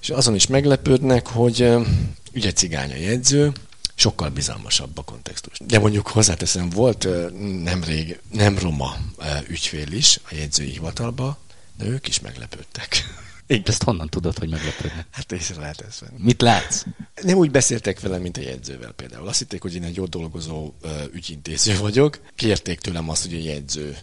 És 0.01 0.09
azon 0.09 0.35
is 0.35 0.47
meglepődnek, 0.47 1.27
hogy 1.27 1.69
ugye 2.33 2.51
cigány 2.51 2.91
a 2.91 2.95
jegyző, 2.95 3.51
sokkal 3.95 4.29
bizalmasabb 4.29 4.97
a 4.97 5.01
kontextus. 5.01 5.57
De 5.65 5.79
mondjuk 5.79 6.07
hozzáteszem, 6.07 6.69
volt 6.69 7.07
nemrég 7.63 8.19
nem 8.31 8.57
roma 8.57 8.97
ügyfél 9.47 9.91
is 9.91 10.19
a 10.29 10.35
jegyzői 10.35 10.69
hivatalba, 10.69 11.37
de 11.77 11.85
ők 11.85 12.07
is 12.07 12.19
meglepődtek. 12.19 12.89
Így 13.51 13.67
ezt 13.67 13.83
honnan 13.83 14.09
tudod, 14.09 14.37
hogy 14.37 14.49
meglepődnek? 14.49 15.07
Hát 15.09 15.31
észre 15.31 15.73
venni. 15.99 16.23
Mit 16.23 16.41
látsz? 16.41 16.85
Nem 17.21 17.37
úgy 17.37 17.51
beszéltek 17.51 17.99
vele, 17.99 18.17
mint 18.17 18.37
a 18.37 18.41
jegyzővel 18.41 18.91
például. 18.91 19.27
Azt 19.27 19.39
hitték, 19.39 19.61
hogy 19.61 19.75
én 19.75 19.83
egy 19.83 19.95
jó 19.95 20.05
dolgozó 20.05 20.73
ügyintéző 21.13 21.77
vagyok. 21.77 22.21
Kérték 22.35 22.79
tőlem 22.79 23.09
azt, 23.09 23.23
hogy 23.25 23.33
a 23.33 23.43
jegyző 23.43 23.97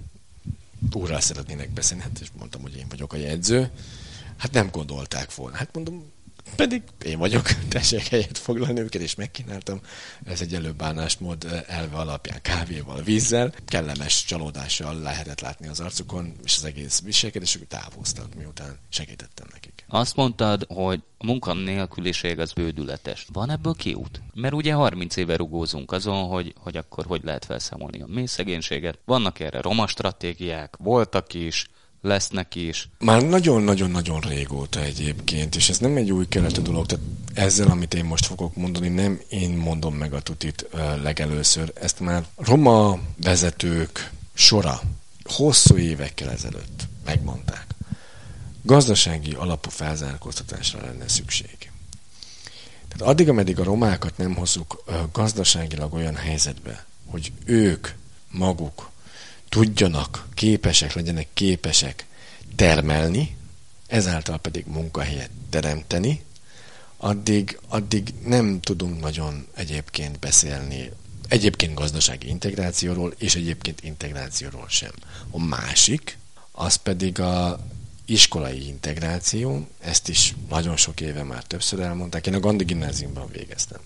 úrral 0.92 1.20
szeretnének 1.20 1.70
beszélni. 1.70 2.02
Hát 2.02 2.18
és 2.20 2.28
mondtam, 2.38 2.62
hogy 2.62 2.76
én 2.76 2.86
vagyok 2.88 3.12
a 3.12 3.16
jegyző. 3.16 3.70
Hát 4.36 4.52
nem 4.52 4.68
gondolták 4.72 5.34
volna. 5.34 5.56
Hát 5.56 5.74
mondom, 5.74 6.12
Pedig 6.56 6.82
én 7.04 7.18
vagyok, 7.18 7.46
tessék 7.68 8.06
helyet 8.06 8.38
foglalni 8.38 8.80
őket, 8.80 9.02
és 9.02 9.14
megkínáltam. 9.14 9.80
Ez 10.24 10.40
egy 10.40 10.54
előbánásmód 10.54 11.64
elve 11.66 11.96
alapján 11.96 12.42
kávéval, 12.42 13.02
vízzel. 13.02 13.52
Kellemes 13.66 14.24
csalódással 14.24 15.00
lehetett 15.00 15.40
látni 15.40 15.68
az 15.68 15.80
arcukon, 15.80 16.34
és 16.44 16.56
az 16.56 16.64
egész 16.64 17.00
viselkedésük 17.00 17.66
távoztak, 17.66 18.34
miután 18.34 18.78
segítettem 18.88 19.46
nekik. 19.52 19.84
Azt 19.88 20.16
mondtad, 20.16 20.66
hogy 20.68 21.02
a 21.18 21.26
munkanélküliség 21.26 22.38
az 22.38 22.52
bődületes. 22.52 23.26
Van 23.32 23.50
ebből 23.50 23.74
kiút? 23.74 24.20
Mert 24.34 24.54
ugye 24.54 24.72
30 24.72 25.16
éve 25.16 25.36
rugózunk 25.36 25.92
azon, 25.92 26.26
hogy, 26.26 26.54
hogy 26.56 26.76
akkor 26.76 27.04
hogy 27.06 27.20
lehet 27.24 27.44
felszámolni 27.44 28.02
a 28.02 28.06
mély 28.06 28.26
szegénységet. 28.26 28.98
Vannak 29.04 29.40
erre 29.40 29.60
roma 29.60 29.86
stratégiák, 29.86 30.76
voltak 30.78 31.34
is, 31.34 31.66
lesznek 32.02 32.54
is. 32.54 32.88
Már 32.98 33.22
nagyon-nagyon-nagyon 33.22 34.20
régóta 34.20 34.80
egyébként, 34.82 35.56
és 35.56 35.68
ez 35.68 35.78
nem 35.78 35.96
egy 35.96 36.12
új 36.12 36.28
keletű 36.28 36.62
dolog, 36.62 36.86
tehát 36.86 37.04
ezzel, 37.34 37.68
amit 37.68 37.94
én 37.94 38.04
most 38.04 38.26
fogok 38.26 38.56
mondani, 38.56 38.88
nem 38.88 39.20
én 39.28 39.50
mondom 39.50 39.94
meg 39.94 40.12
a 40.12 40.20
tutit 40.20 40.66
legelőször, 41.02 41.72
ezt 41.80 42.00
már 42.00 42.26
roma 42.36 42.98
vezetők 43.22 44.10
sora 44.34 44.80
hosszú 45.24 45.76
évekkel 45.76 46.30
ezelőtt 46.30 46.86
megmondták. 47.04 47.66
Gazdasági 48.62 49.32
alapú 49.32 49.70
felzárkóztatásra 49.70 50.80
lenne 50.80 51.08
szükség. 51.08 51.70
Tehát 52.88 53.12
addig, 53.12 53.28
ameddig 53.28 53.58
a 53.58 53.64
romákat 53.64 54.16
nem 54.16 54.34
hozzuk 54.34 54.84
gazdaságilag 55.12 55.92
olyan 55.92 56.16
helyzetbe, 56.16 56.86
hogy 57.06 57.32
ők 57.44 57.88
maguk 58.30 58.90
tudjanak, 59.48 60.26
képesek 60.34 60.92
legyenek 60.92 61.28
képesek 61.34 62.06
termelni, 62.56 63.36
ezáltal 63.86 64.38
pedig 64.38 64.64
munkahelyet 64.66 65.30
teremteni, 65.50 66.22
addig, 66.96 67.58
addig 67.68 68.14
nem 68.24 68.60
tudunk 68.60 69.00
nagyon 69.00 69.46
egyébként 69.54 70.18
beszélni 70.18 70.90
egyébként 71.28 71.74
gazdasági 71.74 72.28
integrációról, 72.28 73.14
és 73.18 73.34
egyébként 73.34 73.84
integrációról 73.84 74.68
sem. 74.68 74.92
A 75.30 75.38
másik, 75.38 76.18
az 76.52 76.74
pedig 76.74 77.20
a 77.20 77.60
iskolai 78.04 78.66
integráció, 78.66 79.68
ezt 79.80 80.08
is 80.08 80.34
nagyon 80.48 80.76
sok 80.76 81.00
éve 81.00 81.22
már 81.22 81.44
többször 81.44 81.80
elmondták. 81.80 82.26
Én 82.26 82.34
a 82.34 82.40
Gandhi 82.40 82.64
gimnáziumban 82.64 83.28
végeztem. 83.32 83.80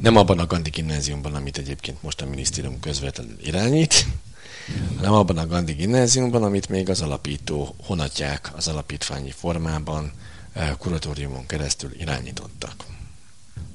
Nem 0.00 0.16
abban 0.16 0.38
a 0.38 0.46
Gandhi 0.46 0.70
gimnáziumban, 0.70 1.34
amit 1.34 1.58
egyébként 1.58 2.02
most 2.02 2.20
a 2.20 2.26
minisztérium 2.26 2.80
közvetlenül 2.80 3.36
irányít, 3.42 4.06
hanem 4.96 5.12
abban 5.12 5.38
a 5.38 5.46
Gandhi 5.46 5.72
gimnáziumban, 5.72 6.42
amit 6.42 6.68
még 6.68 6.88
az 6.88 7.00
alapító 7.00 7.74
honatják 7.86 8.50
az 8.56 8.68
alapítványi 8.68 9.30
formában 9.30 10.12
eh, 10.52 10.70
kuratóriumon 10.78 11.46
keresztül 11.46 11.90
irányítottak. 11.98 12.84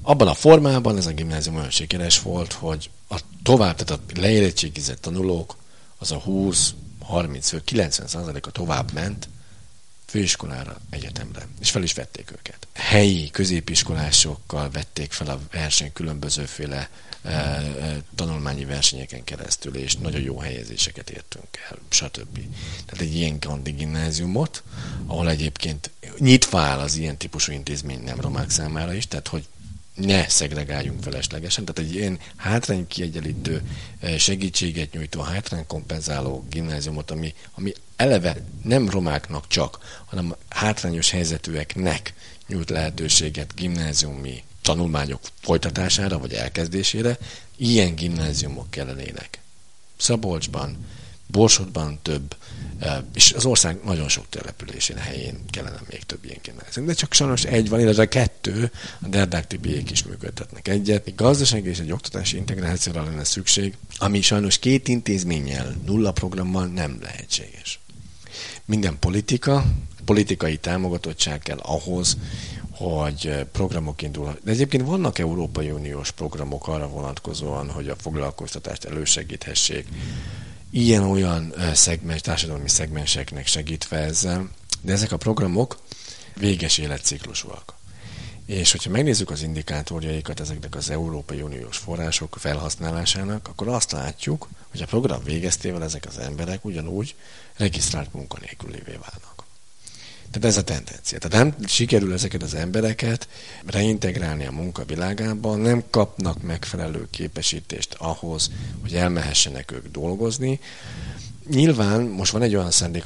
Abban 0.02 0.28
a 0.28 0.34
formában 0.34 0.96
ez 0.96 1.06
a 1.06 1.10
gimnázium 1.10 1.56
olyan 1.56 1.70
sikeres 1.70 2.20
volt, 2.20 2.52
hogy 2.52 2.90
a 3.08 3.20
tovább, 3.42 3.76
tehát 3.76 4.02
a 4.02 4.20
leérettségizett 4.20 5.00
tanulók, 5.00 5.56
az 5.98 6.12
a 6.12 6.18
20, 6.18 6.74
30, 7.00 7.64
90 7.64 8.40
a 8.40 8.50
tovább 8.50 8.92
ment, 8.92 9.28
főiskolára, 10.10 10.80
egyetemre, 10.90 11.46
és 11.60 11.70
fel 11.70 11.82
is 11.82 11.92
vették 11.92 12.30
őket. 12.32 12.66
Helyi 12.72 13.30
középiskolásokkal 13.30 14.70
vették 14.70 15.12
fel 15.12 15.28
a 15.28 15.40
verseny 15.52 15.92
különbözőféle 15.92 16.88
e, 17.22 17.62
tanulmányi 18.14 18.64
versenyeken 18.64 19.24
keresztül, 19.24 19.76
és 19.76 19.96
nagyon 19.96 20.20
jó 20.20 20.38
helyezéseket 20.38 21.10
értünk 21.10 21.48
el, 21.68 21.78
stb. 21.88 22.38
Tehát 22.86 23.00
egy 23.00 23.14
ilyen 23.14 23.38
Gandhi 23.38 23.70
gimnáziumot, 23.70 24.62
ahol 25.06 25.30
egyébként 25.30 25.90
nyitva 26.18 26.60
áll 26.60 26.78
az 26.78 26.96
ilyen 26.96 27.16
típusú 27.16 27.52
intézmény 27.52 28.02
nem 28.02 28.20
romák 28.20 28.50
számára 28.50 28.94
is, 28.94 29.06
tehát 29.06 29.28
hogy 29.28 29.46
ne 30.00 30.28
szegregáljunk 30.28 31.02
feleslegesen, 31.02 31.64
tehát 31.64 31.90
egy 31.90 31.96
ilyen 31.96 32.18
hátrány 32.36 32.86
kiegyenlítő 32.86 33.62
eh, 34.00 34.18
segítséget 34.18 34.92
nyújtó, 34.92 35.20
hátrány 35.20 35.66
kompenzáló 35.66 36.46
gimnáziumot, 36.50 37.10
ami, 37.10 37.34
ami 37.54 37.72
eleve 37.96 38.36
nem 38.62 38.88
romáknak 38.88 39.46
csak, 39.48 40.02
hanem 40.06 40.34
hátrányos 40.48 41.10
helyzetűeknek 41.10 42.14
nyújt 42.46 42.70
lehetőséget 42.70 43.54
gimnáziumi 43.54 44.42
tanulmányok 44.62 45.20
folytatására 45.40 46.18
vagy 46.18 46.32
elkezdésére, 46.32 47.18
ilyen 47.56 47.94
gimnáziumok 47.94 48.70
kellenének. 48.70 49.38
Szabolcsban, 49.96 50.76
Borsodban 51.30 51.98
több, 52.02 52.36
és 53.14 53.32
az 53.32 53.44
ország 53.44 53.78
nagyon 53.84 54.08
sok 54.08 54.28
településén, 54.28 54.96
helyén 54.96 55.44
kellene 55.50 55.80
még 55.90 56.02
több 56.02 56.24
ilyen 56.24 56.38
gimnázium. 56.42 56.86
De 56.86 56.92
csak 56.92 57.12
sajnos 57.12 57.44
egy 57.44 57.68
van, 57.68 57.80
illetve 57.80 58.08
kettő, 58.08 58.70
a 59.02 59.08
Derdák 59.08 59.46
Tibiék 59.46 59.90
is 59.90 60.02
működtetnek 60.02 60.68
egyet. 60.68 61.06
Egy 61.06 61.14
gazdasági 61.14 61.68
és 61.68 61.78
egy 61.78 61.92
oktatási 61.92 62.36
integrációra 62.36 63.04
lenne 63.04 63.24
szükség, 63.24 63.76
ami 63.98 64.20
sajnos 64.20 64.58
két 64.58 64.88
intézménnyel, 64.88 65.76
nulla 65.86 66.12
programmal 66.12 66.66
nem 66.66 66.98
lehetséges. 67.02 67.80
Minden 68.64 68.98
politika, 68.98 69.64
politikai 70.04 70.56
támogatottság 70.56 71.38
kell 71.38 71.58
ahhoz, 71.58 72.16
hogy 72.70 73.46
programok 73.52 74.02
indulnak. 74.02 74.38
De 74.44 74.50
egyébként 74.50 74.86
vannak 74.86 75.18
Európai 75.18 75.70
Uniós 75.70 76.10
programok 76.10 76.68
arra 76.68 76.88
vonatkozóan, 76.88 77.70
hogy 77.70 77.88
a 77.88 77.96
foglalkoztatást 77.96 78.84
elősegíthessék 78.84 79.86
ilyen-olyan 80.70 81.54
szegmens, 81.74 82.20
társadalmi 82.20 82.68
szegmenseknek 82.68 83.46
segítve 83.46 83.96
ezzel, 83.96 84.50
de 84.80 84.92
ezek 84.92 85.12
a 85.12 85.16
programok 85.16 85.78
véges 86.36 86.78
életciklusúak. 86.78 87.74
És 88.46 88.70
hogyha 88.70 88.90
megnézzük 88.90 89.30
az 89.30 89.42
indikátorjaikat 89.42 90.40
ezeknek 90.40 90.74
az 90.74 90.90
Európai 90.90 91.42
Uniós 91.42 91.76
források 91.76 92.36
felhasználásának, 92.38 93.48
akkor 93.48 93.68
azt 93.68 93.92
látjuk, 93.92 94.48
hogy 94.70 94.82
a 94.82 94.86
program 94.86 95.22
végeztével 95.24 95.82
ezek 95.82 96.06
az 96.06 96.18
emberek 96.18 96.64
ugyanúgy 96.64 97.14
regisztrált 97.56 98.12
munkanélkülévé 98.12 98.92
válnak. 98.92 99.39
Tehát 100.30 100.48
ez 100.48 100.56
a 100.56 100.64
tendencia. 100.64 101.18
Tehát 101.18 101.44
nem 101.44 101.66
sikerül 101.66 102.12
ezeket 102.12 102.42
az 102.42 102.54
embereket 102.54 103.28
reintegrálni 103.66 104.46
a 104.46 104.52
munkavilágában, 104.52 105.60
nem 105.60 105.82
kapnak 105.90 106.42
megfelelő 106.42 107.08
képesítést 107.10 107.94
ahhoz, 107.94 108.50
hogy 108.80 108.94
elmehessenek 108.94 109.72
ők 109.72 109.86
dolgozni. 109.90 110.60
Nyilván 111.48 112.00
most 112.00 112.32
van 112.32 112.42
egy 112.42 112.54
olyan 112.54 112.70
szándék, 112.70 113.04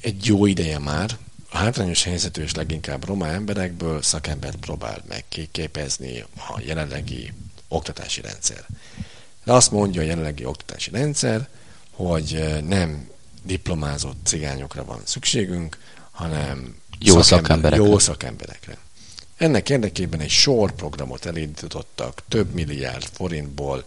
egy 0.00 0.26
jó 0.26 0.46
ideje 0.46 0.78
már, 0.78 1.16
a 1.50 1.56
hátrányos 1.56 2.02
helyzetű 2.02 2.42
és 2.42 2.54
leginkább 2.54 3.04
roma 3.04 3.26
emberekből 3.26 4.02
szakembert 4.02 4.56
próbál 4.56 5.02
meg 5.08 5.24
kiképezni 5.28 6.20
a 6.34 6.60
jelenlegi 6.64 7.32
oktatási 7.68 8.20
rendszer. 8.20 8.66
De 9.44 9.52
azt 9.52 9.70
mondja 9.70 10.00
a 10.00 10.04
jelenlegi 10.04 10.44
oktatási 10.44 10.90
rendszer, 10.90 11.48
hogy 11.90 12.58
nem 12.66 13.08
diplomázott 13.42 14.16
cigányokra 14.24 14.84
van 14.84 15.00
szükségünk, 15.04 15.78
hanem 16.18 16.74
jó 16.98 17.22
szakemberekre. 17.22 17.86
Jó 17.86 17.98
szakemberekre. 17.98 18.76
Ennek 19.36 19.70
érdekében 19.70 20.20
egy 20.20 20.30
sor 20.30 20.72
programot 20.72 21.26
elindítottak 21.26 22.22
több 22.28 22.54
milliárd 22.54 23.08
forintból, 23.12 23.84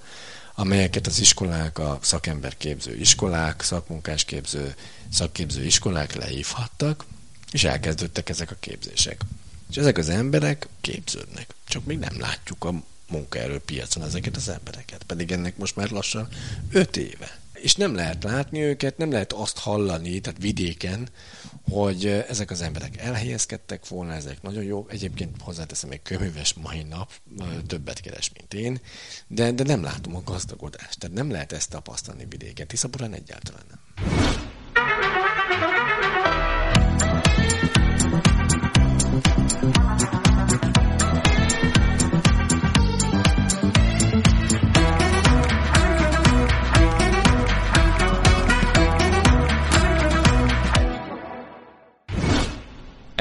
amelyeket 0.55 1.07
az 1.07 1.19
iskolák, 1.19 1.79
a 1.79 1.99
szakemberképző 2.01 2.95
iskolák, 2.95 3.61
szakmunkásképző, 3.61 4.75
szakképző 5.11 5.63
iskolák 5.63 6.15
leívhattak, 6.15 7.05
és 7.51 7.63
elkezdődtek 7.63 8.29
ezek 8.29 8.51
a 8.51 8.55
képzések. 8.59 9.21
És 9.69 9.77
ezek 9.77 9.97
az 9.97 10.09
emberek 10.09 10.67
képződnek. 10.81 11.53
Csak 11.67 11.85
még 11.85 11.99
nem 11.99 12.19
látjuk 12.19 12.63
a 12.63 12.73
munkaerőpiacon 13.09 14.03
ezeket 14.03 14.35
az 14.35 14.49
embereket. 14.49 15.03
Pedig 15.03 15.31
ennek 15.31 15.57
most 15.57 15.75
már 15.75 15.89
lassan 15.89 16.27
öt 16.69 16.97
éve. 16.97 17.40
És 17.61 17.75
nem 17.75 17.95
lehet 17.95 18.23
látni 18.23 18.59
őket, 18.59 18.97
nem 18.97 19.11
lehet 19.11 19.33
azt 19.33 19.57
hallani, 19.57 20.19
tehát 20.19 20.41
vidéken, 20.41 21.09
hogy 21.69 22.05
ezek 22.05 22.51
az 22.51 22.61
emberek 22.61 22.97
elhelyezkedtek 22.97 23.87
volna, 23.87 24.13
ezek 24.13 24.41
nagyon 24.41 24.63
jó. 24.63 24.85
Egyébként 24.89 25.35
hozzáteszem, 25.41 25.91
egy 25.91 26.01
köműves 26.01 26.53
mai 26.53 26.83
nap 26.83 27.11
többet 27.67 27.99
keres, 27.99 28.31
mint 28.33 28.53
én, 28.53 28.79
de, 29.27 29.51
de 29.51 29.63
nem 29.63 29.83
látom 29.83 30.15
a 30.15 30.21
gazdagodást. 30.25 30.99
Tehát 30.99 31.15
nem 31.15 31.31
lehet 31.31 31.51
ezt 31.51 31.69
tapasztalni 31.69 32.25
vidéken. 32.29 32.67
Tiszaburán 32.67 33.13
egyáltalán 33.13 33.63
nem. 33.69 34.50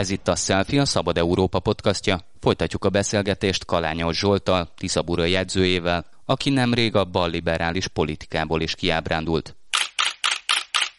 Ez 0.00 0.11
itt 0.11 0.28
a 0.28 0.37
Selfie, 0.37 0.80
a 0.80 0.85
Szabad 0.85 1.19
Európa 1.19 1.59
podcastja. 1.59 2.25
Folytatjuk 2.40 2.85
a 2.85 2.88
beszélgetést 2.88 3.64
Kalányos 3.64 4.19
Zsoltal, 4.19 4.73
Tiszabura 4.76 5.25
jegyzőjével, 5.25 6.07
aki 6.25 6.50
nemrég 6.50 6.95
a 6.95 7.04
balliberális 7.04 7.88
politikából 7.88 8.61
is 8.61 8.75
kiábrándult. 8.75 9.57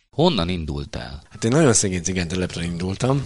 Honnan 0.09 0.49
indultál? 0.49 1.21
Hát 1.29 1.43
én 1.43 1.51
nagyon 1.51 1.73
szegény 1.73 2.27
telepről 2.27 2.63
indultam. 2.63 3.23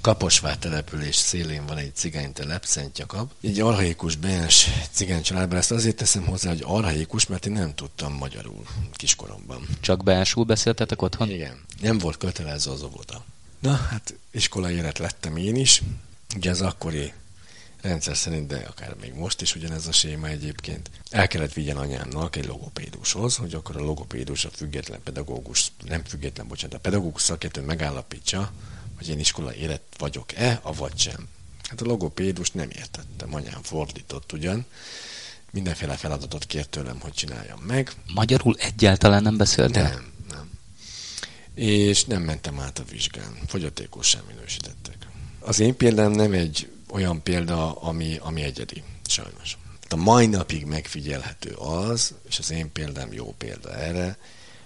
Kaposvár 0.00 0.56
település 0.56 1.16
szélén 1.16 1.66
van 1.66 1.76
egy 1.76 1.94
cigánytelep, 1.94 2.64
Szent 2.64 2.98
Jakab. 2.98 3.30
Egy 3.42 3.60
arhaikus 3.60 4.16
bens 4.16 4.68
cigány 4.90 5.22
családban. 5.22 5.58
Ezt 5.58 5.70
azért 5.70 5.96
teszem 5.96 6.26
hozzá, 6.26 6.48
hogy 6.48 6.62
arhaikus, 6.66 7.26
mert 7.26 7.46
én 7.46 7.52
nem 7.52 7.74
tudtam 7.74 8.12
magyarul 8.12 8.62
kiskoromban. 8.92 9.68
Csak 9.80 10.02
bensul 10.02 10.44
beszéltetek 10.44 11.02
otthon? 11.02 11.30
Igen. 11.30 11.60
Nem 11.80 11.98
volt 11.98 12.16
kötelező 12.16 12.70
az 12.70 12.82
óvoda. 12.82 13.24
Na, 13.62 13.74
hát 13.74 14.14
iskolai 14.30 14.74
élet 14.74 14.98
lettem 14.98 15.36
én 15.36 15.56
is. 15.56 15.82
Ugye 16.36 16.50
az 16.50 16.60
akkori 16.60 17.12
rendszer 17.80 18.16
szerint, 18.16 18.46
de 18.46 18.56
akár 18.56 18.96
még 19.00 19.14
most 19.14 19.40
is 19.40 19.54
ugyanez 19.54 19.86
a 19.86 19.92
séma 19.92 20.28
egyébként. 20.28 20.90
El 21.10 21.26
kellett 21.26 21.52
vigyen 21.52 21.76
anyámnak 21.76 22.36
egy 22.36 22.46
logopédushoz, 22.46 23.36
hogy 23.36 23.54
akkor 23.54 23.76
a 23.76 23.84
logopédus 23.84 24.44
a 24.44 24.50
független 24.50 25.02
pedagógus, 25.02 25.72
nem 25.84 26.04
független, 26.04 26.48
bocsánat, 26.48 26.76
a 26.76 26.80
pedagógus 26.80 27.22
szakértő 27.22 27.60
megállapítsa, 27.60 28.52
hogy 28.96 29.08
én 29.08 29.18
iskola 29.18 29.54
élet 29.54 29.82
vagyok-e, 29.98 30.60
avagy 30.62 30.98
sem. 30.98 31.28
Hát 31.68 31.80
a 31.80 31.84
logopédus 31.84 32.50
nem 32.50 32.70
értettem, 32.70 33.34
anyám 33.34 33.62
fordított 33.62 34.32
ugyan, 34.32 34.66
mindenféle 35.50 35.96
feladatot 35.96 36.44
kért 36.44 36.68
tőlem, 36.68 37.00
hogy 37.00 37.12
csináljam 37.12 37.58
meg. 37.58 37.92
Magyarul 38.14 38.56
egyáltalán 38.58 39.22
nem 39.22 39.36
beszéltél? 39.36 39.82
Nem. 39.82 40.11
És 41.54 42.04
nem 42.04 42.22
mentem 42.22 42.60
át 42.60 42.78
a 42.78 42.84
vizsgán. 42.90 43.38
Fogyatékos 43.46 44.08
sem 44.08 44.22
minősítettek. 44.26 44.96
Az 45.40 45.60
én 45.60 45.76
példám 45.76 46.10
nem 46.10 46.32
egy 46.32 46.70
olyan 46.90 47.22
példa, 47.22 47.72
ami, 47.72 48.16
ami 48.20 48.42
egyedi, 48.42 48.82
sajnos. 49.06 49.56
A 49.88 49.96
mai 49.96 50.26
napig 50.26 50.64
megfigyelhető 50.64 51.54
az, 51.54 52.14
és 52.28 52.38
az 52.38 52.50
én 52.50 52.72
példám 52.72 53.12
jó 53.12 53.34
példa 53.38 53.74
erre, 53.74 54.18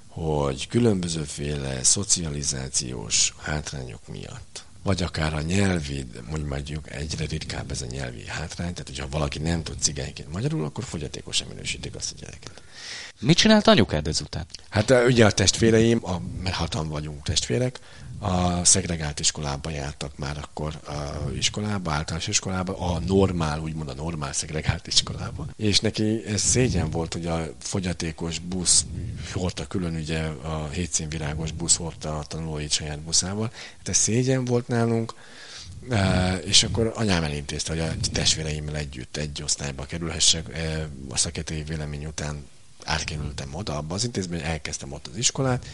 hogy 0.09 0.69
különbözőféle 0.69 1.83
szocializációs 1.83 3.35
hátrányok 3.38 4.09
miatt, 4.09 4.64
vagy 4.87 5.02
akár 5.02 5.35
a 5.35 5.40
nyelvi, 5.40 6.07
mondjuk 6.49 6.93
egyre 6.93 7.25
ritkább 7.26 7.71
ez 7.71 7.83
a 7.83 7.87
nyelvi 7.87 8.26
hátrány, 8.26 8.73
tehát 8.73 8.88
hogyha 8.88 9.09
valaki 9.11 9.38
nem 9.38 9.62
tud 9.62 9.81
cigányként 9.81 10.33
magyarul, 10.33 10.64
akkor 10.64 10.85
fogyatékosan 10.85 11.49
minősítik 11.49 11.95
azt 11.95 12.12
a 12.12 12.21
gyereket. 12.21 12.62
Mit 13.21 13.37
csinált 13.37 13.66
anyukád 13.66 14.07
ezután? 14.07 14.47
Hát 14.69 14.90
ugye 15.07 15.25
a 15.25 15.31
testvéreim, 15.31 16.00
a, 16.02 16.21
mert 16.43 16.57
hatan 16.57 16.88
vagyunk 16.88 17.23
testvérek, 17.23 17.81
a 18.19 18.64
szegregált 18.64 19.21
iskolába 19.21 19.71
jártak 19.71 20.19
már 20.19 20.38
akkor 20.38 20.81
a 20.87 21.31
iskolába, 21.37 21.93
általános 21.93 22.26
iskolába, 22.26 22.78
a 22.78 22.99
normál, 22.99 23.61
úgymond 23.61 23.88
a 23.88 23.95
normál 23.95 24.33
szegregált 24.33 24.87
iskolába. 24.87 25.47
És 25.57 25.81
neki 25.81 26.25
ez 26.26 26.40
szégyen 26.40 26.90
volt, 26.90 27.12
hogy 27.12 27.26
a 27.26 27.47
fogyatékos 27.59 28.38
busz 28.38 28.85
hordta 29.33 29.66
külön, 29.66 29.95
ugye 29.95 30.23
a 30.43 30.69
hétszínvirágos 30.73 31.52
busz 31.52 31.76
hordta 31.76 32.19
a 32.19 32.25
tanulóit 32.25 32.71
saját 32.71 33.00
buszával. 33.00 33.50
Hát 33.76 33.88
ez 33.88 33.97
szégyen 33.97 34.45
volt 34.45 34.69
nálunk, 34.76 35.14
e, 35.90 36.35
és 36.37 36.62
akkor 36.62 36.92
anyám 36.95 37.23
elintézte, 37.23 37.73
hogy 37.73 37.80
a 37.80 38.09
testvéreimmel 38.12 38.76
együtt 38.76 39.16
egy 39.16 39.42
osztályba 39.42 39.85
kerülhessek. 39.85 40.49
E, 40.54 40.88
a 41.09 41.16
szakértői 41.16 41.62
vélemény 41.62 42.06
után 42.06 42.45
átkerültem 42.85 43.54
oda 43.54 43.76
abba 43.76 43.95
az 43.95 44.04
intézménybe, 44.04 44.47
elkezdtem 44.47 44.92
ott 44.92 45.06
az 45.06 45.16
iskolát, 45.16 45.66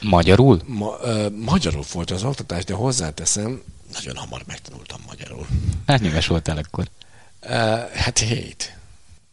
Magyarul? 0.00 0.60
Ma, 0.66 0.96
uh, 1.02 1.30
magyarul 1.30 1.84
volt 1.92 2.10
az 2.10 2.24
oktatás, 2.24 2.64
de 2.64 2.74
hozzáteszem, 2.74 3.62
nagyon 3.92 4.16
hamar 4.16 4.42
megtanultam 4.46 5.00
magyarul. 5.06 5.46
Hány 5.86 6.04
éves 6.04 6.26
voltál 6.26 6.56
akkor? 6.56 6.88
Uh, 7.42 7.50
hát 7.92 8.18
hét. 8.18 8.78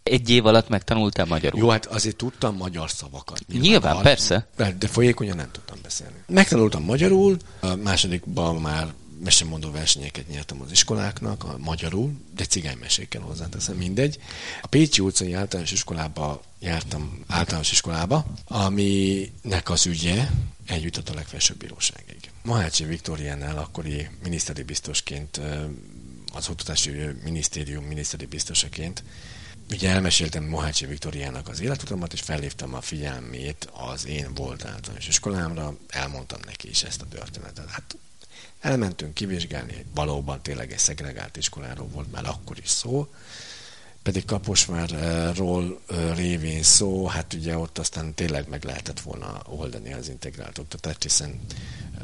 Egy 0.04 0.30
év 0.30 0.46
alatt 0.46 0.70
megtanultál 0.70 1.26
magyarul? 1.26 1.60
Jó, 1.60 1.70
hát 1.70 1.86
azért 1.86 2.16
tudtam 2.16 2.56
magyar 2.56 2.90
szavakat. 2.90 3.48
Nyilván, 3.48 3.70
Nyilván 3.70 4.02
persze. 4.02 4.48
De 4.56 4.88
folyékonyan 4.88 5.36
nem 5.36 5.52
tudtam 5.52 5.78
beszélni. 5.84 6.16
Megtanultam 6.28 6.84
magyarul, 6.84 7.38
a 7.60 7.76
másodikban 7.76 8.56
már 8.56 8.88
mesemondó 9.24 9.72
versenyeket 9.72 10.28
nyertem 10.28 10.62
az 10.62 10.72
iskoláknak, 10.72 11.44
a 11.44 11.58
magyarul, 11.58 12.12
de 12.36 12.46
cigánymesékkel 12.46 13.22
hozzáteszem, 13.22 13.76
mindegy. 13.76 14.20
A 14.62 14.68
Pécsi 14.68 15.02
utcai 15.02 15.34
általános 15.34 15.72
iskolába 15.72 16.44
jártam 16.60 17.24
általános 17.28 17.72
iskolába, 17.72 18.26
aminek 18.46 19.70
az 19.70 19.86
ügye 19.86 20.30
eljutott 20.66 21.10
a 21.10 21.14
legfelsőbb 21.14 21.58
bíróságig. 21.58 22.32
Mahácsi 22.44 22.84
Viktoriánál 22.84 23.58
akkori 23.58 24.10
miniszteri 24.24 24.64
biztosként, 24.64 25.42
az 26.34 26.50
Oktatási 26.50 26.92
Minisztérium 27.24 27.84
miniszteri 27.84 28.26
biztosaként 28.26 29.04
Ugye 29.72 29.90
elmeséltem 29.90 30.44
Mohácsi 30.44 30.86
Viktoriának 30.86 31.48
az 31.48 31.60
életutamat, 31.60 32.14
és 32.14 32.22
felhívtam 32.22 32.74
a 32.74 32.82
figyelmét 32.82 33.70
az 33.74 34.06
én 34.06 34.34
volt 34.34 34.66
általános 34.66 35.08
iskolámra, 35.08 35.78
elmondtam 35.88 36.40
neki 36.46 36.70
is 36.70 36.84
ezt 36.84 37.02
a 37.02 37.08
történetet. 37.10 37.70
Hát 37.70 37.98
elmentünk 38.60 39.14
kivizsgálni, 39.14 39.86
valóban 39.94 40.42
tényleg 40.42 40.72
egy 40.72 40.78
szegregált 40.78 41.38
iskoláról 41.38 41.88
volt 41.88 42.12
már 42.12 42.26
akkor 42.26 42.58
is 42.58 42.70
szó, 42.70 43.08
pedig 44.04 44.26
Kaposvárról 44.26 45.82
révén 46.16 46.64
szó, 46.64 47.06
hát 47.06 47.34
ugye 47.34 47.58
ott 47.58 47.78
aztán 47.78 48.14
tényleg 48.14 48.50
meg 48.50 48.64
lehetett 48.64 49.00
volna 49.00 49.42
oldani 49.46 49.94
az 49.94 50.10
integrált 50.10 50.58
oktatást, 50.58 51.04
hiszen 51.04 51.40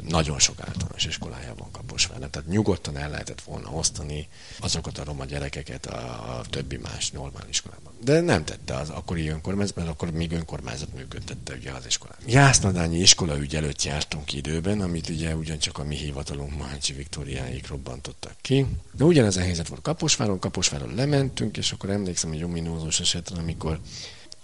nagyon 0.08 0.38
sok 0.38 0.60
általános 0.60 1.04
iskolája 1.04 1.54
van 1.58 1.70
Kaposvárnak, 1.70 2.30
tehát 2.30 2.48
nyugodtan 2.48 2.96
el 2.96 3.10
lehetett 3.10 3.40
volna 3.40 3.70
osztani 3.70 4.28
azokat 4.58 4.98
a 4.98 5.04
roma 5.04 5.24
gyerekeket 5.24 5.86
a, 5.86 6.38
a 6.38 6.42
többi 6.50 6.76
más 6.76 7.10
normál 7.10 7.46
iskolában. 7.48 7.92
De 8.00 8.20
nem 8.20 8.44
tette 8.44 8.76
az 8.76 8.90
akkori 8.90 9.28
önkormányzat, 9.28 9.76
mert 9.76 9.88
akkor 9.88 10.10
még 10.10 10.32
önkormányzat 10.32 10.94
működtette 10.94 11.54
ugye 11.54 11.70
az 11.70 11.86
iskolát. 11.86 12.18
Jásznadányi 12.26 12.98
iskolaügy 12.98 13.56
előtt 13.56 13.82
jártunk 13.82 14.32
időben, 14.32 14.80
amit 14.80 15.08
ugye 15.08 15.36
ugyancsak 15.36 15.78
a 15.78 15.84
mi 15.84 15.96
hivatalunk 15.96 16.56
Mahácsi 16.56 16.92
Viktóriáig 16.92 17.66
robbantottak 17.68 18.34
ki. 18.40 18.66
De 18.92 19.04
ugyanez 19.04 19.36
a 19.36 19.40
helyzet 19.40 19.68
volt 19.68 19.82
Kaposváron, 19.82 20.38
Kaposváron 20.38 20.94
lementünk, 20.94 21.56
és 21.56 21.72
akkor 21.72 21.90
emlékszem 21.90 22.32
egy 22.32 22.44
ominózus 22.44 23.00
esetre, 23.00 23.38
amikor 23.38 23.80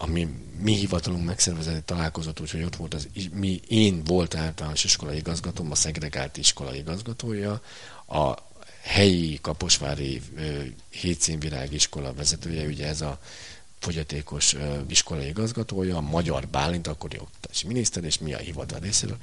ami 0.02 0.28
mi 0.60 0.74
hivatalunk 0.74 1.24
megszervezett 1.24 1.86
találkozott, 1.86 2.40
úgyhogy 2.40 2.62
ott 2.62 2.76
volt 2.76 2.94
az, 2.94 3.08
mi, 3.32 3.60
én 3.68 4.04
volt 4.04 4.34
általános 4.34 4.84
iskolai 4.84 5.16
igazgatóm, 5.16 5.70
a 5.70 5.74
szegregált 5.74 6.36
iskolai 6.36 6.78
igazgatója, 6.78 7.62
a 8.06 8.34
helyi 8.82 9.38
Kaposvári 9.42 10.22
Hétszínvirág 10.90 11.72
iskola 11.72 12.12
vezetője, 12.12 12.66
ugye 12.66 12.86
ez 12.86 13.00
a 13.00 13.20
fogyatékos 13.78 14.56
iskolai 14.88 15.26
igazgatója, 15.26 15.96
a 15.96 16.00
Magyar 16.00 16.48
Bálint, 16.48 16.86
akkori 16.86 17.18
oktatási 17.18 17.66
miniszter, 17.66 18.04
és 18.04 18.18
mi 18.18 18.32
a 18.32 18.38
hivatal 18.38 18.78
részéről. 18.78 19.18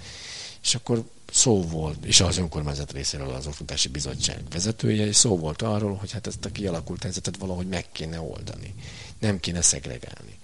És 0.63 0.75
akkor 0.75 1.03
szó 1.31 1.61
volt, 1.61 2.05
és 2.05 2.19
az 2.19 2.37
önkormányzat 2.37 2.91
részéről 2.91 3.29
az 3.29 3.47
oktatási 3.47 3.87
bizottság 3.87 4.41
vezetője, 4.49 5.05
és 5.05 5.15
szó 5.15 5.37
volt 5.37 5.61
arról, 5.61 5.95
hogy 5.95 6.11
hát 6.11 6.27
ezt 6.27 6.45
a 6.45 6.51
kialakult 6.51 7.03
helyzetet 7.03 7.37
valahogy 7.37 7.67
meg 7.67 7.91
kéne 7.91 8.21
oldani. 8.21 8.73
Nem 9.19 9.39
kéne 9.39 9.61
szegregálni 9.61 10.37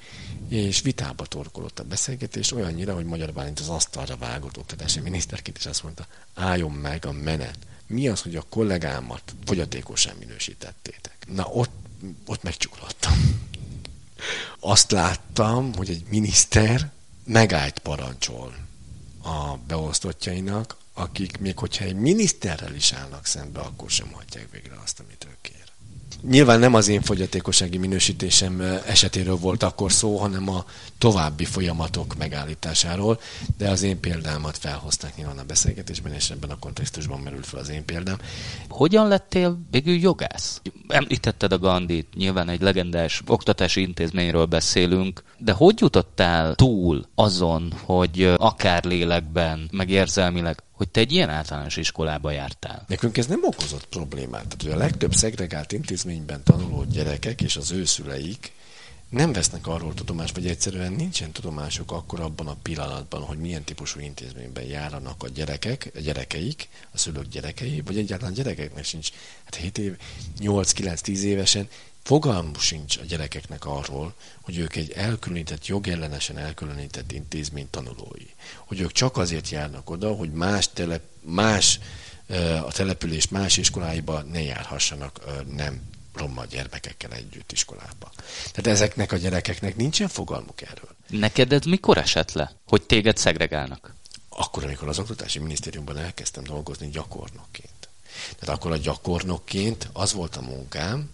és 0.50 0.82
vitába 0.82 1.26
torkolott 1.26 1.80
a 1.80 1.84
beszélgetés 1.84 2.52
olyannyira, 2.52 2.94
hogy 2.94 3.06
Magyar 3.06 3.34
Bálint 3.34 3.60
az 3.60 3.70
asztalra 3.70 4.18
vágott 4.18 4.58
oktatási 4.58 5.00
miniszterként, 5.00 5.58
és 5.58 5.66
azt 5.66 5.84
mondta, 5.84 6.08
álljon 6.34 6.72
meg 6.72 7.06
a 7.06 7.12
menet. 7.12 7.58
Mi 7.88 8.08
az, 8.08 8.22
hogy 8.22 8.36
a 8.36 8.46
kollégámat 8.50 9.22
fogyatékosan 9.46 10.16
minősítettétek? 10.20 11.18
Na, 11.28 11.46
ott, 11.46 11.72
ott 12.26 12.44
megcsuklottam. 12.44 13.42
Azt 14.60 14.92
láttam, 14.92 15.74
hogy 15.76 15.90
egy 15.90 16.04
miniszter 16.10 16.92
megállt 17.24 17.80
parancsol 17.80 18.56
a 19.24 19.58
beosztottjainak, 19.68 20.78
akik 20.94 21.38
még 21.38 21.58
hogyha 21.58 21.86
egy 21.86 21.96
miniszterrel 21.96 22.76
is 22.76 22.94
állnak 22.94 23.26
szembe, 23.26 23.60
akkor 23.60 23.90
sem 23.90 24.12
hagyják 24.12 24.52
végre 24.52 24.76
azt, 24.84 25.00
amit 25.00 25.26
ő 25.26 25.38
kér. 25.42 25.63
Nyilván 26.30 26.60
nem 26.60 26.74
az 26.74 26.88
én 26.88 27.02
fogyatékossági 27.02 27.78
minősítésem 27.78 28.62
esetéről 28.88 29.36
volt 29.36 29.64
akkor 29.64 29.92
szó, 29.92 30.18
hanem 30.18 30.50
a 30.50 30.66
további 30.98 31.46
folyamatok 31.46 32.16
megállításáról, 32.18 33.20
de 33.58 33.70
az 33.70 33.84
én 33.84 34.00
példámat 34.00 34.58
felhozták 34.58 35.16
nyilván 35.16 35.38
a 35.38 35.44
beszélgetésben, 35.44 36.14
és 36.14 36.30
ebben 36.30 36.50
a 36.50 36.60
kontextusban 36.60 37.20
merült 37.20 37.46
fel 37.46 37.60
az 37.60 37.70
én 37.70 37.86
példám. 37.86 38.18
Hogyan 38.70 39.08
lettél 39.08 39.60
végül 39.72 39.96
jogász? 39.96 40.62
Említetted 40.88 41.52
a 41.52 41.60
Gandit, 41.60 42.14
nyilván 42.16 42.50
egy 42.50 42.62
legendás 42.62 43.22
oktatási 43.28 43.82
intézményről 43.82 44.46
beszélünk, 44.46 45.24
de 45.38 45.52
hogy 45.52 45.80
jutottál 45.80 46.56
túl 46.56 47.06
azon, 47.16 47.74
hogy 47.84 48.34
akár 48.38 48.84
lélekben, 48.84 49.70
meg 49.72 49.90
érzelmileg 49.90 50.64
hogy 50.74 50.90
te 50.90 51.00
egy 51.00 51.12
ilyen 51.12 51.30
általános 51.30 51.78
iskolába 51.78 52.32
jártál. 52.32 52.86
Nekünk 52.88 53.18
ez 53.18 53.28
nem 53.28 53.44
okozott 53.44 53.86
problémát. 53.86 54.44
Tehát, 54.44 54.62
hogy 54.62 54.72
a 54.72 54.78
legtöbb 54.78 55.14
szegregált 55.14 55.72
intézményben 55.72 56.44
tanuló 56.44 56.84
gyerekek 56.84 57.42
és 57.42 57.56
az 57.56 57.72
ő 57.72 57.86
szüleik 57.86 58.52
nem 59.14 59.34
vesznek 59.34 59.68
arról 59.68 59.94
tudomást, 59.94 60.36
vagy 60.36 60.48
egyszerűen 60.48 60.94
nincsen 60.94 61.32
tudomásuk 61.32 61.92
akkor 61.92 62.20
abban 62.20 62.48
a 62.48 62.56
pillanatban, 62.62 63.22
hogy 63.22 63.38
milyen 63.38 63.64
típusú 63.64 64.00
intézményben 64.00 64.64
járanak 64.64 65.24
a 65.24 65.28
gyerekek, 65.28 65.92
a 65.96 66.00
gyerekeik, 66.00 66.68
a 66.92 66.98
szülők 66.98 67.28
gyerekei, 67.28 67.82
vagy 67.86 67.98
egyáltalán 67.98 68.34
gyerekeknek 68.34 68.84
sincs. 68.84 69.10
Hát 69.44 69.56
7 69.56 69.78
év, 69.78 69.98
8-9-10 70.40 71.20
évesen 71.20 71.68
Fogalmuk 72.04 72.60
sincs 72.60 72.98
a 72.98 73.04
gyerekeknek 73.04 73.66
arról, 73.66 74.14
hogy 74.42 74.58
ők 74.58 74.76
egy 74.76 74.92
elkülönített, 74.92 75.66
jogellenesen 75.68 76.38
elkülönített 76.38 77.12
intézmény 77.12 77.70
tanulói. 77.70 78.26
Hogy 78.66 78.80
ők 78.80 78.92
csak 78.92 79.18
azért 79.18 79.50
járnak 79.50 79.90
oda, 79.90 80.14
hogy 80.14 80.32
más, 80.32 80.70
telep, 80.74 81.04
más 81.22 81.80
a 82.66 82.72
település 82.72 83.28
más 83.28 83.58
iskoláiba 83.58 84.22
ne 84.22 84.42
járhassanak 84.42 85.20
nem 85.56 85.82
roma 86.14 86.46
gyermekekkel 86.46 87.12
együtt 87.12 87.52
iskolába. 87.52 88.12
Tehát 88.52 88.68
ezeknek 88.68 89.12
a 89.12 89.18
gyerekeknek 89.18 89.76
nincsen 89.76 90.08
fogalmuk 90.08 90.62
erről. 90.62 90.96
Neked 91.08 91.52
ez 91.52 91.64
mikor 91.66 91.98
esett 91.98 92.32
le, 92.32 92.56
hogy 92.68 92.82
téged 92.82 93.18
szegregálnak? 93.18 93.94
Akkor, 94.30 94.64
amikor 94.64 94.88
az 94.88 95.00
Oktatási 95.00 95.40
Minisztériumban 95.40 95.98
elkezdtem 95.98 96.44
dolgozni 96.44 96.90
gyakornokként. 96.90 97.90
Tehát 98.40 98.56
akkor 98.56 98.72
a 98.72 98.78
gyakornokként 98.78 99.90
az 99.94 100.14
volt 100.14 100.36
a 100.36 100.42
munkám, 100.42 101.10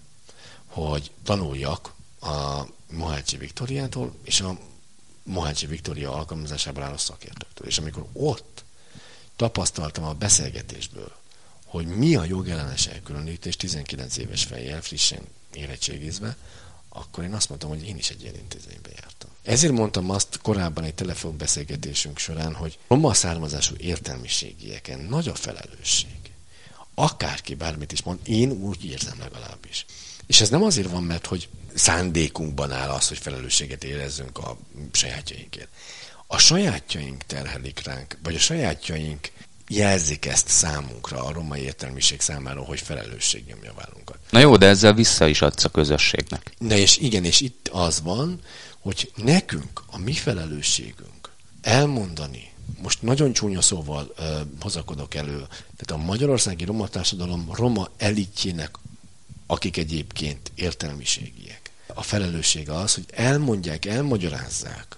hogy 0.87 1.11
tanuljak 1.23 1.93
a 2.21 2.61
Mohácsi 2.91 3.37
Viktoriától 3.37 4.15
és 4.23 4.41
a 4.41 4.57
Mohácsi 5.23 5.65
Viktoria 5.65 6.13
alkalmazásában 6.13 6.83
álló 6.83 6.97
szakértőktől. 6.97 7.67
És 7.67 7.77
amikor 7.77 8.05
ott 8.13 8.63
tapasztaltam 9.35 10.03
a 10.03 10.13
beszélgetésből, 10.13 11.11
hogy 11.65 11.85
mi 11.87 12.15
a 12.15 12.23
jogellenes 12.23 12.87
elkülönítés 12.87 13.55
19 13.55 14.17
éves 14.17 14.43
fejjel, 14.43 14.81
frissen 14.81 15.21
érettségizve, 15.53 16.37
akkor 16.89 17.23
én 17.23 17.33
azt 17.33 17.49
mondtam, 17.49 17.69
hogy 17.69 17.87
én 17.87 17.97
is 17.97 18.09
egy 18.09 18.21
ilyen 18.21 18.35
intézménybe 18.35 18.89
jártam. 18.89 19.29
Ezért 19.43 19.73
mondtam 19.73 20.09
azt 20.09 20.39
korábban 20.41 20.83
egy 20.83 20.95
telefonbeszélgetésünk 20.95 22.17
során, 22.17 22.53
hogy 22.53 22.79
roma 22.87 23.13
származású 23.13 23.75
értelmiségieken 23.77 24.99
nagy 24.99 25.27
a 25.27 25.35
felelősség. 25.35 26.31
Akárki 26.93 27.55
bármit 27.55 27.91
is 27.91 28.01
mond, 28.03 28.19
én 28.23 28.51
úgy 28.51 28.85
érzem 28.85 29.19
legalábbis. 29.19 29.85
És 30.29 30.41
ez 30.41 30.49
nem 30.49 30.63
azért 30.63 30.89
van, 30.89 31.03
mert 31.03 31.25
hogy 31.25 31.49
szándékunkban 31.75 32.71
áll 32.71 32.89
az, 32.89 33.07
hogy 33.07 33.17
felelősséget 33.17 33.83
érezzünk 33.83 34.37
a 34.37 34.57
sajátjainkért. 34.91 35.67
A 36.27 36.37
sajátjaink 36.37 37.23
terhelik 37.23 37.81
ránk, 37.83 38.17
vagy 38.23 38.35
a 38.35 38.39
sajátjaink 38.39 39.31
jelzik 39.67 40.25
ezt 40.25 40.47
számunkra, 40.47 41.23
a 41.23 41.31
romai 41.31 41.61
értelmiség 41.61 42.21
számára, 42.21 42.63
hogy 42.63 42.79
felelősség 42.79 43.45
nyomja 43.47 43.73
vállunkat. 43.73 44.17
Na 44.29 44.39
jó, 44.39 44.57
de 44.57 44.65
ezzel 44.65 44.93
vissza 44.93 45.27
is 45.27 45.41
adsz 45.41 45.63
a 45.63 45.69
közösségnek. 45.69 46.53
Na 46.57 46.75
és 46.75 46.97
igen, 46.97 47.23
és 47.23 47.39
itt 47.39 47.67
az 47.71 48.01
van, 48.01 48.39
hogy 48.79 49.11
nekünk, 49.15 49.83
a 49.85 49.97
mi 49.97 50.13
felelősségünk 50.13 51.29
elmondani, 51.61 52.51
most 52.81 53.01
nagyon 53.01 53.33
csúnya 53.33 53.61
szóval 53.61 54.13
uh, 54.17 54.25
hozakodok 54.59 55.15
elő, 55.15 55.47
tehát 55.77 56.03
a 56.03 56.05
magyarországi 56.05 56.65
roma 56.65 56.87
társadalom 56.87 57.49
roma 57.51 57.89
elitjének, 57.97 58.71
akik 59.51 59.77
egyébként 59.77 60.51
értelmiségiek. 60.55 61.71
A 61.87 62.03
felelőssége 62.03 62.73
az, 62.73 62.93
hogy 62.93 63.05
elmondják, 63.11 63.85
elmagyarázzák 63.85 64.97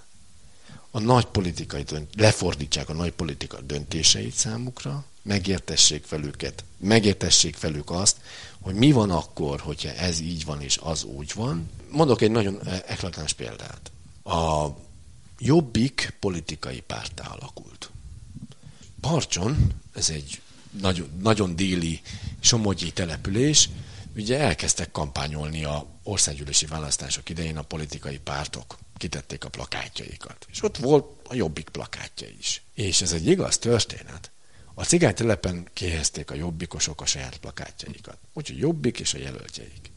a 0.91 0.99
nagy 0.99 1.25
politikai 1.25 1.83
dönt, 1.83 2.09
lefordítsák 2.15 2.89
a 2.89 2.93
nagy 2.93 3.11
politika 3.11 3.61
döntéseit 3.61 4.33
számukra, 4.33 5.05
megértessék 5.21 6.09
velüket, 6.09 6.63
megértessék 6.77 7.59
velük 7.59 7.89
azt, 7.91 8.17
hogy 8.61 8.73
mi 8.73 8.91
van 8.91 9.11
akkor, 9.11 9.59
hogyha 9.59 9.93
ez 9.93 10.19
így 10.19 10.45
van 10.45 10.61
és 10.61 10.77
az 10.77 11.03
úgy 11.03 11.31
van. 11.35 11.69
Mondok 11.89 12.21
egy 12.21 12.31
nagyon 12.31 12.59
eklatáns 12.87 13.33
példát. 13.33 13.91
A 14.23 14.67
Jobbik 15.39 16.13
politikai 16.19 16.79
pártá 16.79 17.27
alakult. 17.27 17.89
Parcson, 19.01 19.73
ez 19.93 20.09
egy 20.09 20.41
nagyon, 20.81 21.09
nagyon 21.21 21.55
déli 21.55 22.01
somogyi 22.39 22.91
település, 22.91 23.69
ugye 24.15 24.39
elkezdtek 24.39 24.91
kampányolni 24.91 25.63
a 25.63 25.85
országgyűlési 26.03 26.65
választások 26.65 27.29
idején 27.29 27.57
a 27.57 27.61
politikai 27.61 28.19
pártok 28.19 28.77
kitették 28.97 29.45
a 29.45 29.49
plakátjaikat. 29.49 30.45
És 30.51 30.63
ott 30.63 30.77
volt 30.77 31.27
a 31.27 31.35
jobbik 31.35 31.69
plakátja 31.69 32.27
is. 32.39 32.61
És 32.73 33.01
ez 33.01 33.11
egy 33.11 33.27
igaz 33.27 33.57
történet. 33.57 34.31
A 34.73 34.83
cigány 34.83 35.13
telepen 35.13 35.69
kihezték 35.73 36.31
a 36.31 36.35
jobbikosok 36.35 37.01
a 37.01 37.05
saját 37.05 37.37
plakátjaikat. 37.37 38.17
Úgyhogy 38.33 38.57
jobbik 38.57 38.99
és 38.99 39.13
a 39.13 39.17
jelöltjeik. 39.17 39.91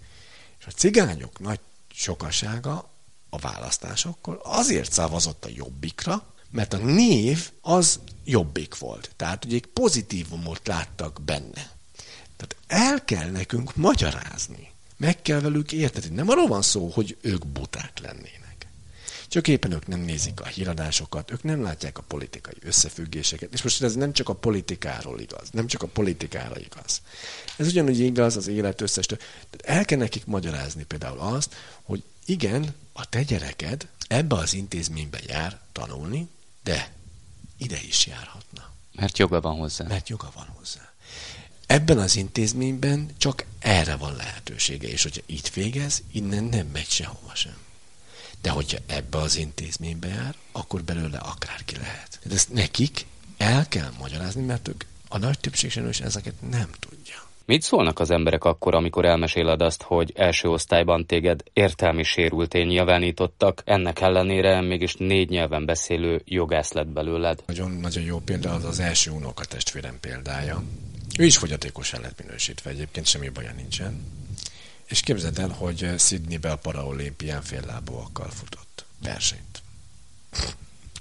És 0.58 0.66
a 0.66 0.70
cigányok 0.70 1.40
nagy 1.40 1.60
sokasága 1.92 2.90
a 3.28 3.38
választásokkor 3.38 4.40
azért 4.42 4.92
szavazott 4.92 5.44
a 5.44 5.50
jobbikra, 5.54 6.34
mert 6.50 6.72
a 6.72 6.76
név 6.76 7.50
az 7.60 8.00
jobbik 8.24 8.78
volt. 8.78 9.10
Tehát 9.16 9.44
ugye 9.44 9.54
egy 9.54 9.66
pozitívumot 9.66 10.66
láttak 10.66 11.20
benne. 11.24 11.73
Tehát 12.46 12.90
el 12.90 13.04
kell 13.04 13.30
nekünk 13.30 13.76
magyarázni. 13.76 14.72
Meg 14.96 15.22
kell 15.22 15.40
velük 15.40 15.72
érteni. 15.72 16.14
Nem 16.14 16.28
arról 16.28 16.46
van 16.46 16.62
szó, 16.62 16.88
hogy 16.88 17.16
ők 17.20 17.46
buták 17.46 17.98
lennének. 17.98 18.66
Csak 19.28 19.48
éppen 19.48 19.72
ők 19.72 19.86
nem 19.86 20.00
nézik 20.00 20.40
a 20.40 20.46
híradásokat, 20.46 21.30
ők 21.30 21.42
nem 21.42 21.62
látják 21.62 21.98
a 21.98 22.02
politikai 22.02 22.56
összefüggéseket. 22.62 23.52
És 23.52 23.62
most 23.62 23.82
ez 23.82 23.94
nem 23.94 24.12
csak 24.12 24.28
a 24.28 24.34
politikáról 24.34 25.20
igaz, 25.20 25.48
nem 25.50 25.66
csak 25.66 25.82
a 25.82 25.86
politikára 25.86 26.58
igaz. 26.58 27.00
Ez 27.56 27.66
ugyanúgy 27.66 27.98
igaz 27.98 28.36
az 28.36 28.46
élet 28.46 28.80
összes. 28.80 29.06
Tehát 29.06 29.26
el 29.64 29.84
kell 29.84 29.98
nekik 29.98 30.26
magyarázni 30.26 30.84
például 30.84 31.18
azt, 31.18 31.54
hogy 31.82 32.02
igen, 32.24 32.74
a 32.92 33.08
te 33.08 33.22
gyereked 33.22 33.88
ebbe 34.08 34.36
az 34.36 34.54
intézménybe 34.54 35.18
jár 35.26 35.60
tanulni, 35.72 36.28
de 36.62 36.92
ide 37.56 37.78
is 37.86 38.06
járhatna. 38.06 38.72
Mert 38.92 39.18
joga 39.18 39.40
van 39.40 39.56
hozzá. 39.56 39.86
Mert 39.86 40.08
joga 40.08 40.30
van 40.34 40.46
hozzá. 40.46 40.92
Ebben 41.66 41.98
az 41.98 42.16
intézményben 42.16 43.10
csak 43.16 43.44
erre 43.58 43.96
van 43.96 44.16
lehetősége, 44.16 44.88
és 44.88 45.02
hogyha 45.02 45.22
itt 45.26 45.48
végez, 45.48 46.02
innen 46.12 46.44
nem 46.44 46.66
megy 46.72 46.88
sehova 46.88 47.34
sem. 47.34 47.56
De 48.42 48.50
hogyha 48.50 48.78
ebbe 48.86 49.18
az 49.18 49.36
intézménybe 49.36 50.08
jár, 50.08 50.34
akkor 50.52 50.82
belőle 50.82 51.18
akárki 51.18 51.76
lehet. 51.76 52.18
De 52.24 52.34
ezt 52.34 52.52
nekik 52.52 53.06
el 53.36 53.68
kell 53.68 53.92
magyarázni, 53.98 54.42
mert 54.42 54.68
ők 54.68 54.84
a 55.08 55.18
nagy 55.18 55.38
többség 55.38 55.70
sajnos 55.70 56.00
ezeket 56.00 56.34
nem 56.50 56.70
tudja. 56.78 57.22
Mit 57.46 57.62
szólnak 57.62 57.98
az 57.98 58.10
emberek 58.10 58.44
akkor, 58.44 58.74
amikor 58.74 59.04
elmeséled 59.04 59.62
azt, 59.62 59.82
hogy 59.82 60.12
első 60.14 60.48
osztályban 60.48 61.06
téged 61.06 61.42
értelmi 61.52 62.02
sérültény 62.02 62.66
nyilvánítottak, 62.66 63.62
ennek 63.64 64.00
ellenére 64.00 64.60
mégis 64.60 64.94
négy 64.94 65.28
nyelven 65.28 65.64
beszélő 65.64 66.22
jogász 66.24 66.72
lett 66.72 66.86
belőled? 66.86 67.42
Nagyon, 67.46 67.70
nagyon 67.70 68.04
jó 68.04 68.18
példa 68.18 68.52
az 68.52 68.64
az 68.64 68.80
első 68.80 69.10
unokatestvérem 69.10 70.00
példája. 70.00 70.62
Ő 71.18 71.24
is 71.24 71.36
fogyatékosan 71.36 72.00
lett 72.00 72.22
minősítve, 72.22 72.70
egyébként 72.70 73.06
semmi 73.06 73.28
baja 73.28 73.52
nincsen. 73.52 74.04
És 74.84 75.00
képzeld 75.00 75.38
el, 75.38 75.48
hogy 75.48 75.90
Sydneybe 75.98 76.50
a 76.50 76.56
paraolimpián 76.56 77.42
féllábúakkal 77.42 78.30
futott 78.30 78.84
versenyt. 79.02 79.62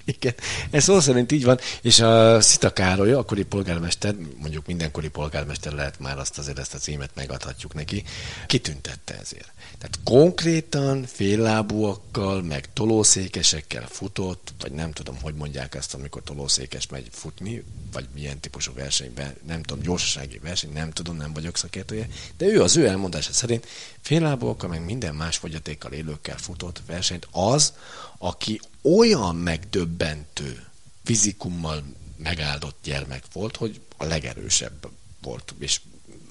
Igen, 0.05 0.33
ez 0.69 0.83
szó 0.83 0.99
szerint 0.99 1.31
így 1.31 1.43
van, 1.43 1.59
és 1.81 1.99
a 1.99 2.41
Szita 2.41 2.73
Károly, 2.73 3.13
akkori 3.13 3.43
polgármester, 3.43 4.15
mondjuk 4.37 4.65
mindenkori 4.65 5.09
polgármester 5.09 5.73
lehet 5.73 5.99
már 5.99 6.19
azt 6.19 6.37
azért 6.37 6.59
ezt 6.59 6.73
a 6.73 6.77
címet 6.77 7.09
megadhatjuk 7.13 7.73
neki, 7.73 8.03
kitüntette 8.47 9.17
ezért. 9.19 9.51
Tehát 9.77 9.99
konkrétan 10.03 11.05
féllábúakkal, 11.05 12.41
meg 12.41 12.73
tolószékesekkel 12.73 13.87
futott, 13.89 14.53
vagy 14.59 14.71
nem 14.71 14.91
tudom, 14.91 15.17
hogy 15.21 15.33
mondják 15.33 15.75
ezt, 15.75 15.93
amikor 15.93 16.23
tolószékes 16.23 16.87
megy 16.87 17.07
futni, 17.11 17.63
vagy 17.91 18.07
milyen 18.13 18.39
típusú 18.39 18.73
versenyben, 18.73 19.35
nem 19.47 19.63
tudom, 19.63 19.83
gyorsasági 19.83 20.37
verseny, 20.37 20.73
nem 20.73 20.91
tudom, 20.91 21.17
nem 21.17 21.33
vagyok 21.33 21.57
szakértője, 21.57 22.07
de 22.37 22.45
ő 22.45 22.61
az 22.61 22.77
ő 22.77 22.87
elmondása 22.87 23.33
szerint 23.33 23.67
féllábúakkal, 24.01 24.69
meg 24.69 24.85
minden 24.85 25.15
más 25.15 25.37
fogyatékkal 25.37 25.91
élőkkel 25.91 26.37
futott 26.37 26.81
versenyt 26.85 27.27
az, 27.31 27.73
aki 28.17 28.59
olyan 28.83 29.35
megdöbbentő 29.35 30.65
fizikummal 31.03 31.83
megáldott 32.17 32.77
gyermek 32.83 33.23
volt, 33.33 33.55
hogy 33.55 33.81
a 33.97 34.05
legerősebb 34.05 34.87
volt, 35.21 35.53
és 35.59 35.79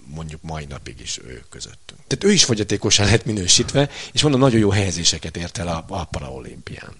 mondjuk 0.06 0.42
mai 0.42 0.64
napig 0.64 1.00
is 1.00 1.18
ő 1.18 1.44
közöttünk. 1.48 2.00
Tehát 2.06 2.24
ő 2.24 2.32
is 2.32 2.44
fogyatékosan 2.44 3.06
lett 3.06 3.24
minősítve, 3.24 3.90
és 4.12 4.22
mondom, 4.22 4.40
nagyon 4.40 4.60
jó 4.60 4.70
helyezéseket 4.70 5.36
ért 5.36 5.58
el 5.58 5.68
a, 5.68 5.84
a 5.88 6.04
paraolimpián. 6.04 6.96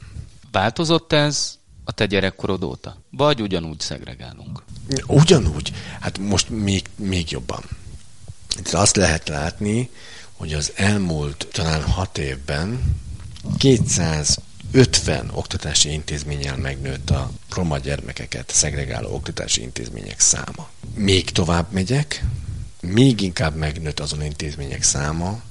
Változott 0.50 1.12
ez 1.12 1.58
a 1.84 1.92
te 1.92 2.06
gyerekkorod 2.06 2.62
óta? 2.62 2.96
Vagy 3.10 3.42
ugyanúgy 3.42 3.80
szegregálunk? 3.80 4.62
Ugyanúgy. 5.06 5.72
Hát 6.00 6.18
most 6.18 6.48
még, 6.48 6.84
még 6.96 7.30
jobban. 7.30 7.62
Itt 8.58 8.72
azt 8.72 8.96
lehet 8.96 9.28
látni, 9.28 9.90
hogy 10.32 10.52
az 10.54 10.72
elmúlt 10.74 11.48
talán 11.52 11.82
hat 11.82 12.18
évben 12.18 12.96
200 13.58 14.38
50 14.72 15.30
oktatási 15.32 15.92
intézménnyel 15.92 16.56
megnőtt 16.56 17.10
a 17.10 17.30
roma 17.50 17.78
gyermekeket 17.78 18.50
szegregáló 18.50 19.14
oktatási 19.14 19.62
intézmények 19.62 20.20
száma. 20.20 20.68
Még 20.94 21.30
tovább 21.30 21.72
megyek, 21.72 22.24
még 22.80 23.20
inkább 23.20 23.56
megnőtt 23.56 24.00
azon 24.00 24.22
intézmények 24.22 24.82
száma, 24.82 25.42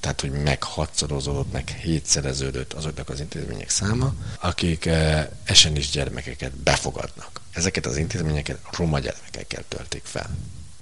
tehát 0.00 0.20
hogy 0.20 0.30
meg 0.30 0.62
hatszorozódott, 0.62 1.52
meg 1.52 1.68
hétszereződött 1.68 2.72
azoknak 2.72 3.08
az 3.08 3.20
intézmények 3.20 3.70
száma, 3.70 4.14
akik 4.40 4.86
eh, 4.86 5.28
esenis 5.44 5.90
gyermekeket 5.90 6.52
befogadnak. 6.52 7.40
Ezeket 7.52 7.86
az 7.86 7.96
intézményeket 7.96 8.58
roma 8.76 8.98
gyermekekkel 8.98 9.64
töltik 9.68 10.04
fel. 10.04 10.30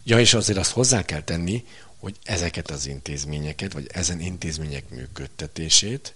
Ja, 0.04 0.20
és 0.20 0.34
azért 0.34 0.58
azt 0.58 0.70
hozzá 0.70 1.02
kell 1.04 1.22
tenni, 1.22 1.64
hogy 1.98 2.16
ezeket 2.22 2.70
az 2.70 2.86
intézményeket, 2.86 3.72
vagy 3.72 3.86
ezen 3.92 4.20
intézmények 4.20 4.88
működtetését 4.88 6.14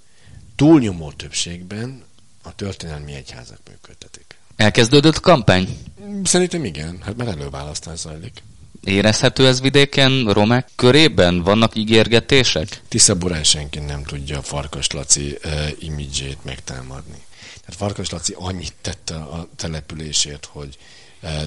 túlnyomó 0.61 1.12
többségben 1.12 2.03
a 2.42 2.55
történelmi 2.55 3.12
egyházak 3.12 3.59
működtetik. 3.68 4.25
Elkezdődött 4.57 5.20
kampány? 5.20 5.79
Szerintem 6.25 6.64
igen, 6.64 6.99
hát 7.03 7.16
már 7.16 7.29
előválasztás 7.29 7.99
zajlik. 7.99 8.42
Érezhető 8.85 9.46
ez 9.46 9.61
vidéken, 9.61 10.33
romák 10.33 10.68
körében? 10.77 11.42
Vannak 11.42 11.77
ígérgetések? 11.77 12.83
Tiszaburán 12.88 13.44
senki 13.44 13.79
nem 13.79 14.03
tudja 14.03 14.38
a 14.38 14.42
Farkas 14.42 14.90
Laci 14.90 15.38
uh, 15.44 15.70
imidzsét 15.79 16.44
megtámadni. 16.44 17.23
Tehát 17.40 17.77
Farkas 17.77 18.11
Laci 18.11 18.35
annyit 18.37 18.75
tette 18.81 19.14
a 19.14 19.49
településért, 19.57 20.49
hogy 20.53 20.79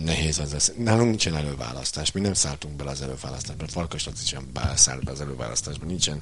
nehéz 0.01 0.39
az 0.39 0.51
lesz. 0.51 0.71
Nálunk 0.77 1.09
nincsen 1.09 1.35
előválasztás, 1.35 2.11
mi 2.11 2.19
nem 2.21 2.33
szálltunk 2.33 2.75
bele 2.75 2.89
az 2.89 3.01
előválasztásba. 3.01 3.67
Farkas 3.67 4.05
Laci 4.05 4.25
sem 4.25 4.51
szállt 4.75 5.03
be 5.03 5.11
az 5.11 5.21
előválasztásba, 5.21 5.85
nincsen 5.85 6.21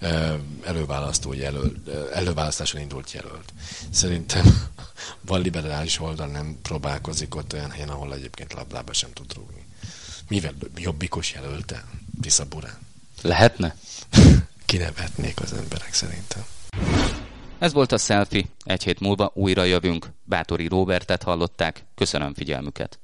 uh, 0.00 0.34
előválasztó 0.64 1.32
jelölt, 1.32 1.76
uh, 1.88 1.94
előválasztáson 2.14 2.80
indult 2.80 3.12
jelölt. 3.12 3.52
Szerintem 3.90 4.68
van 5.26 5.40
liberális 5.40 6.00
oldal 6.00 6.26
nem 6.26 6.58
próbálkozik 6.62 7.34
ott 7.34 7.52
olyan 7.52 7.70
helyen, 7.70 7.88
ahol 7.88 8.14
egyébként 8.14 8.52
labdába 8.52 8.92
sem 8.92 9.12
tud 9.12 9.34
rúgni. 9.34 9.64
Mivel 10.28 10.54
jobbikos 10.76 11.32
jelölte 11.32 11.84
Tiszaburán? 12.20 12.78
Lehetne? 13.22 13.76
Kinevetnék 14.66 15.40
az 15.40 15.52
emberek 15.52 15.94
szerintem. 15.94 16.44
Ez 17.58 17.72
volt 17.72 17.92
a 17.92 17.98
selfie. 17.98 18.44
Egy 18.64 18.82
hét 18.82 19.00
múlva 19.00 19.30
újra 19.34 19.64
jövünk. 19.64 20.06
Bátori 20.24 20.66
Robertet 20.68 21.22
hallották. 21.22 21.84
Köszönöm 21.94 22.34
figyelmüket. 22.34 22.98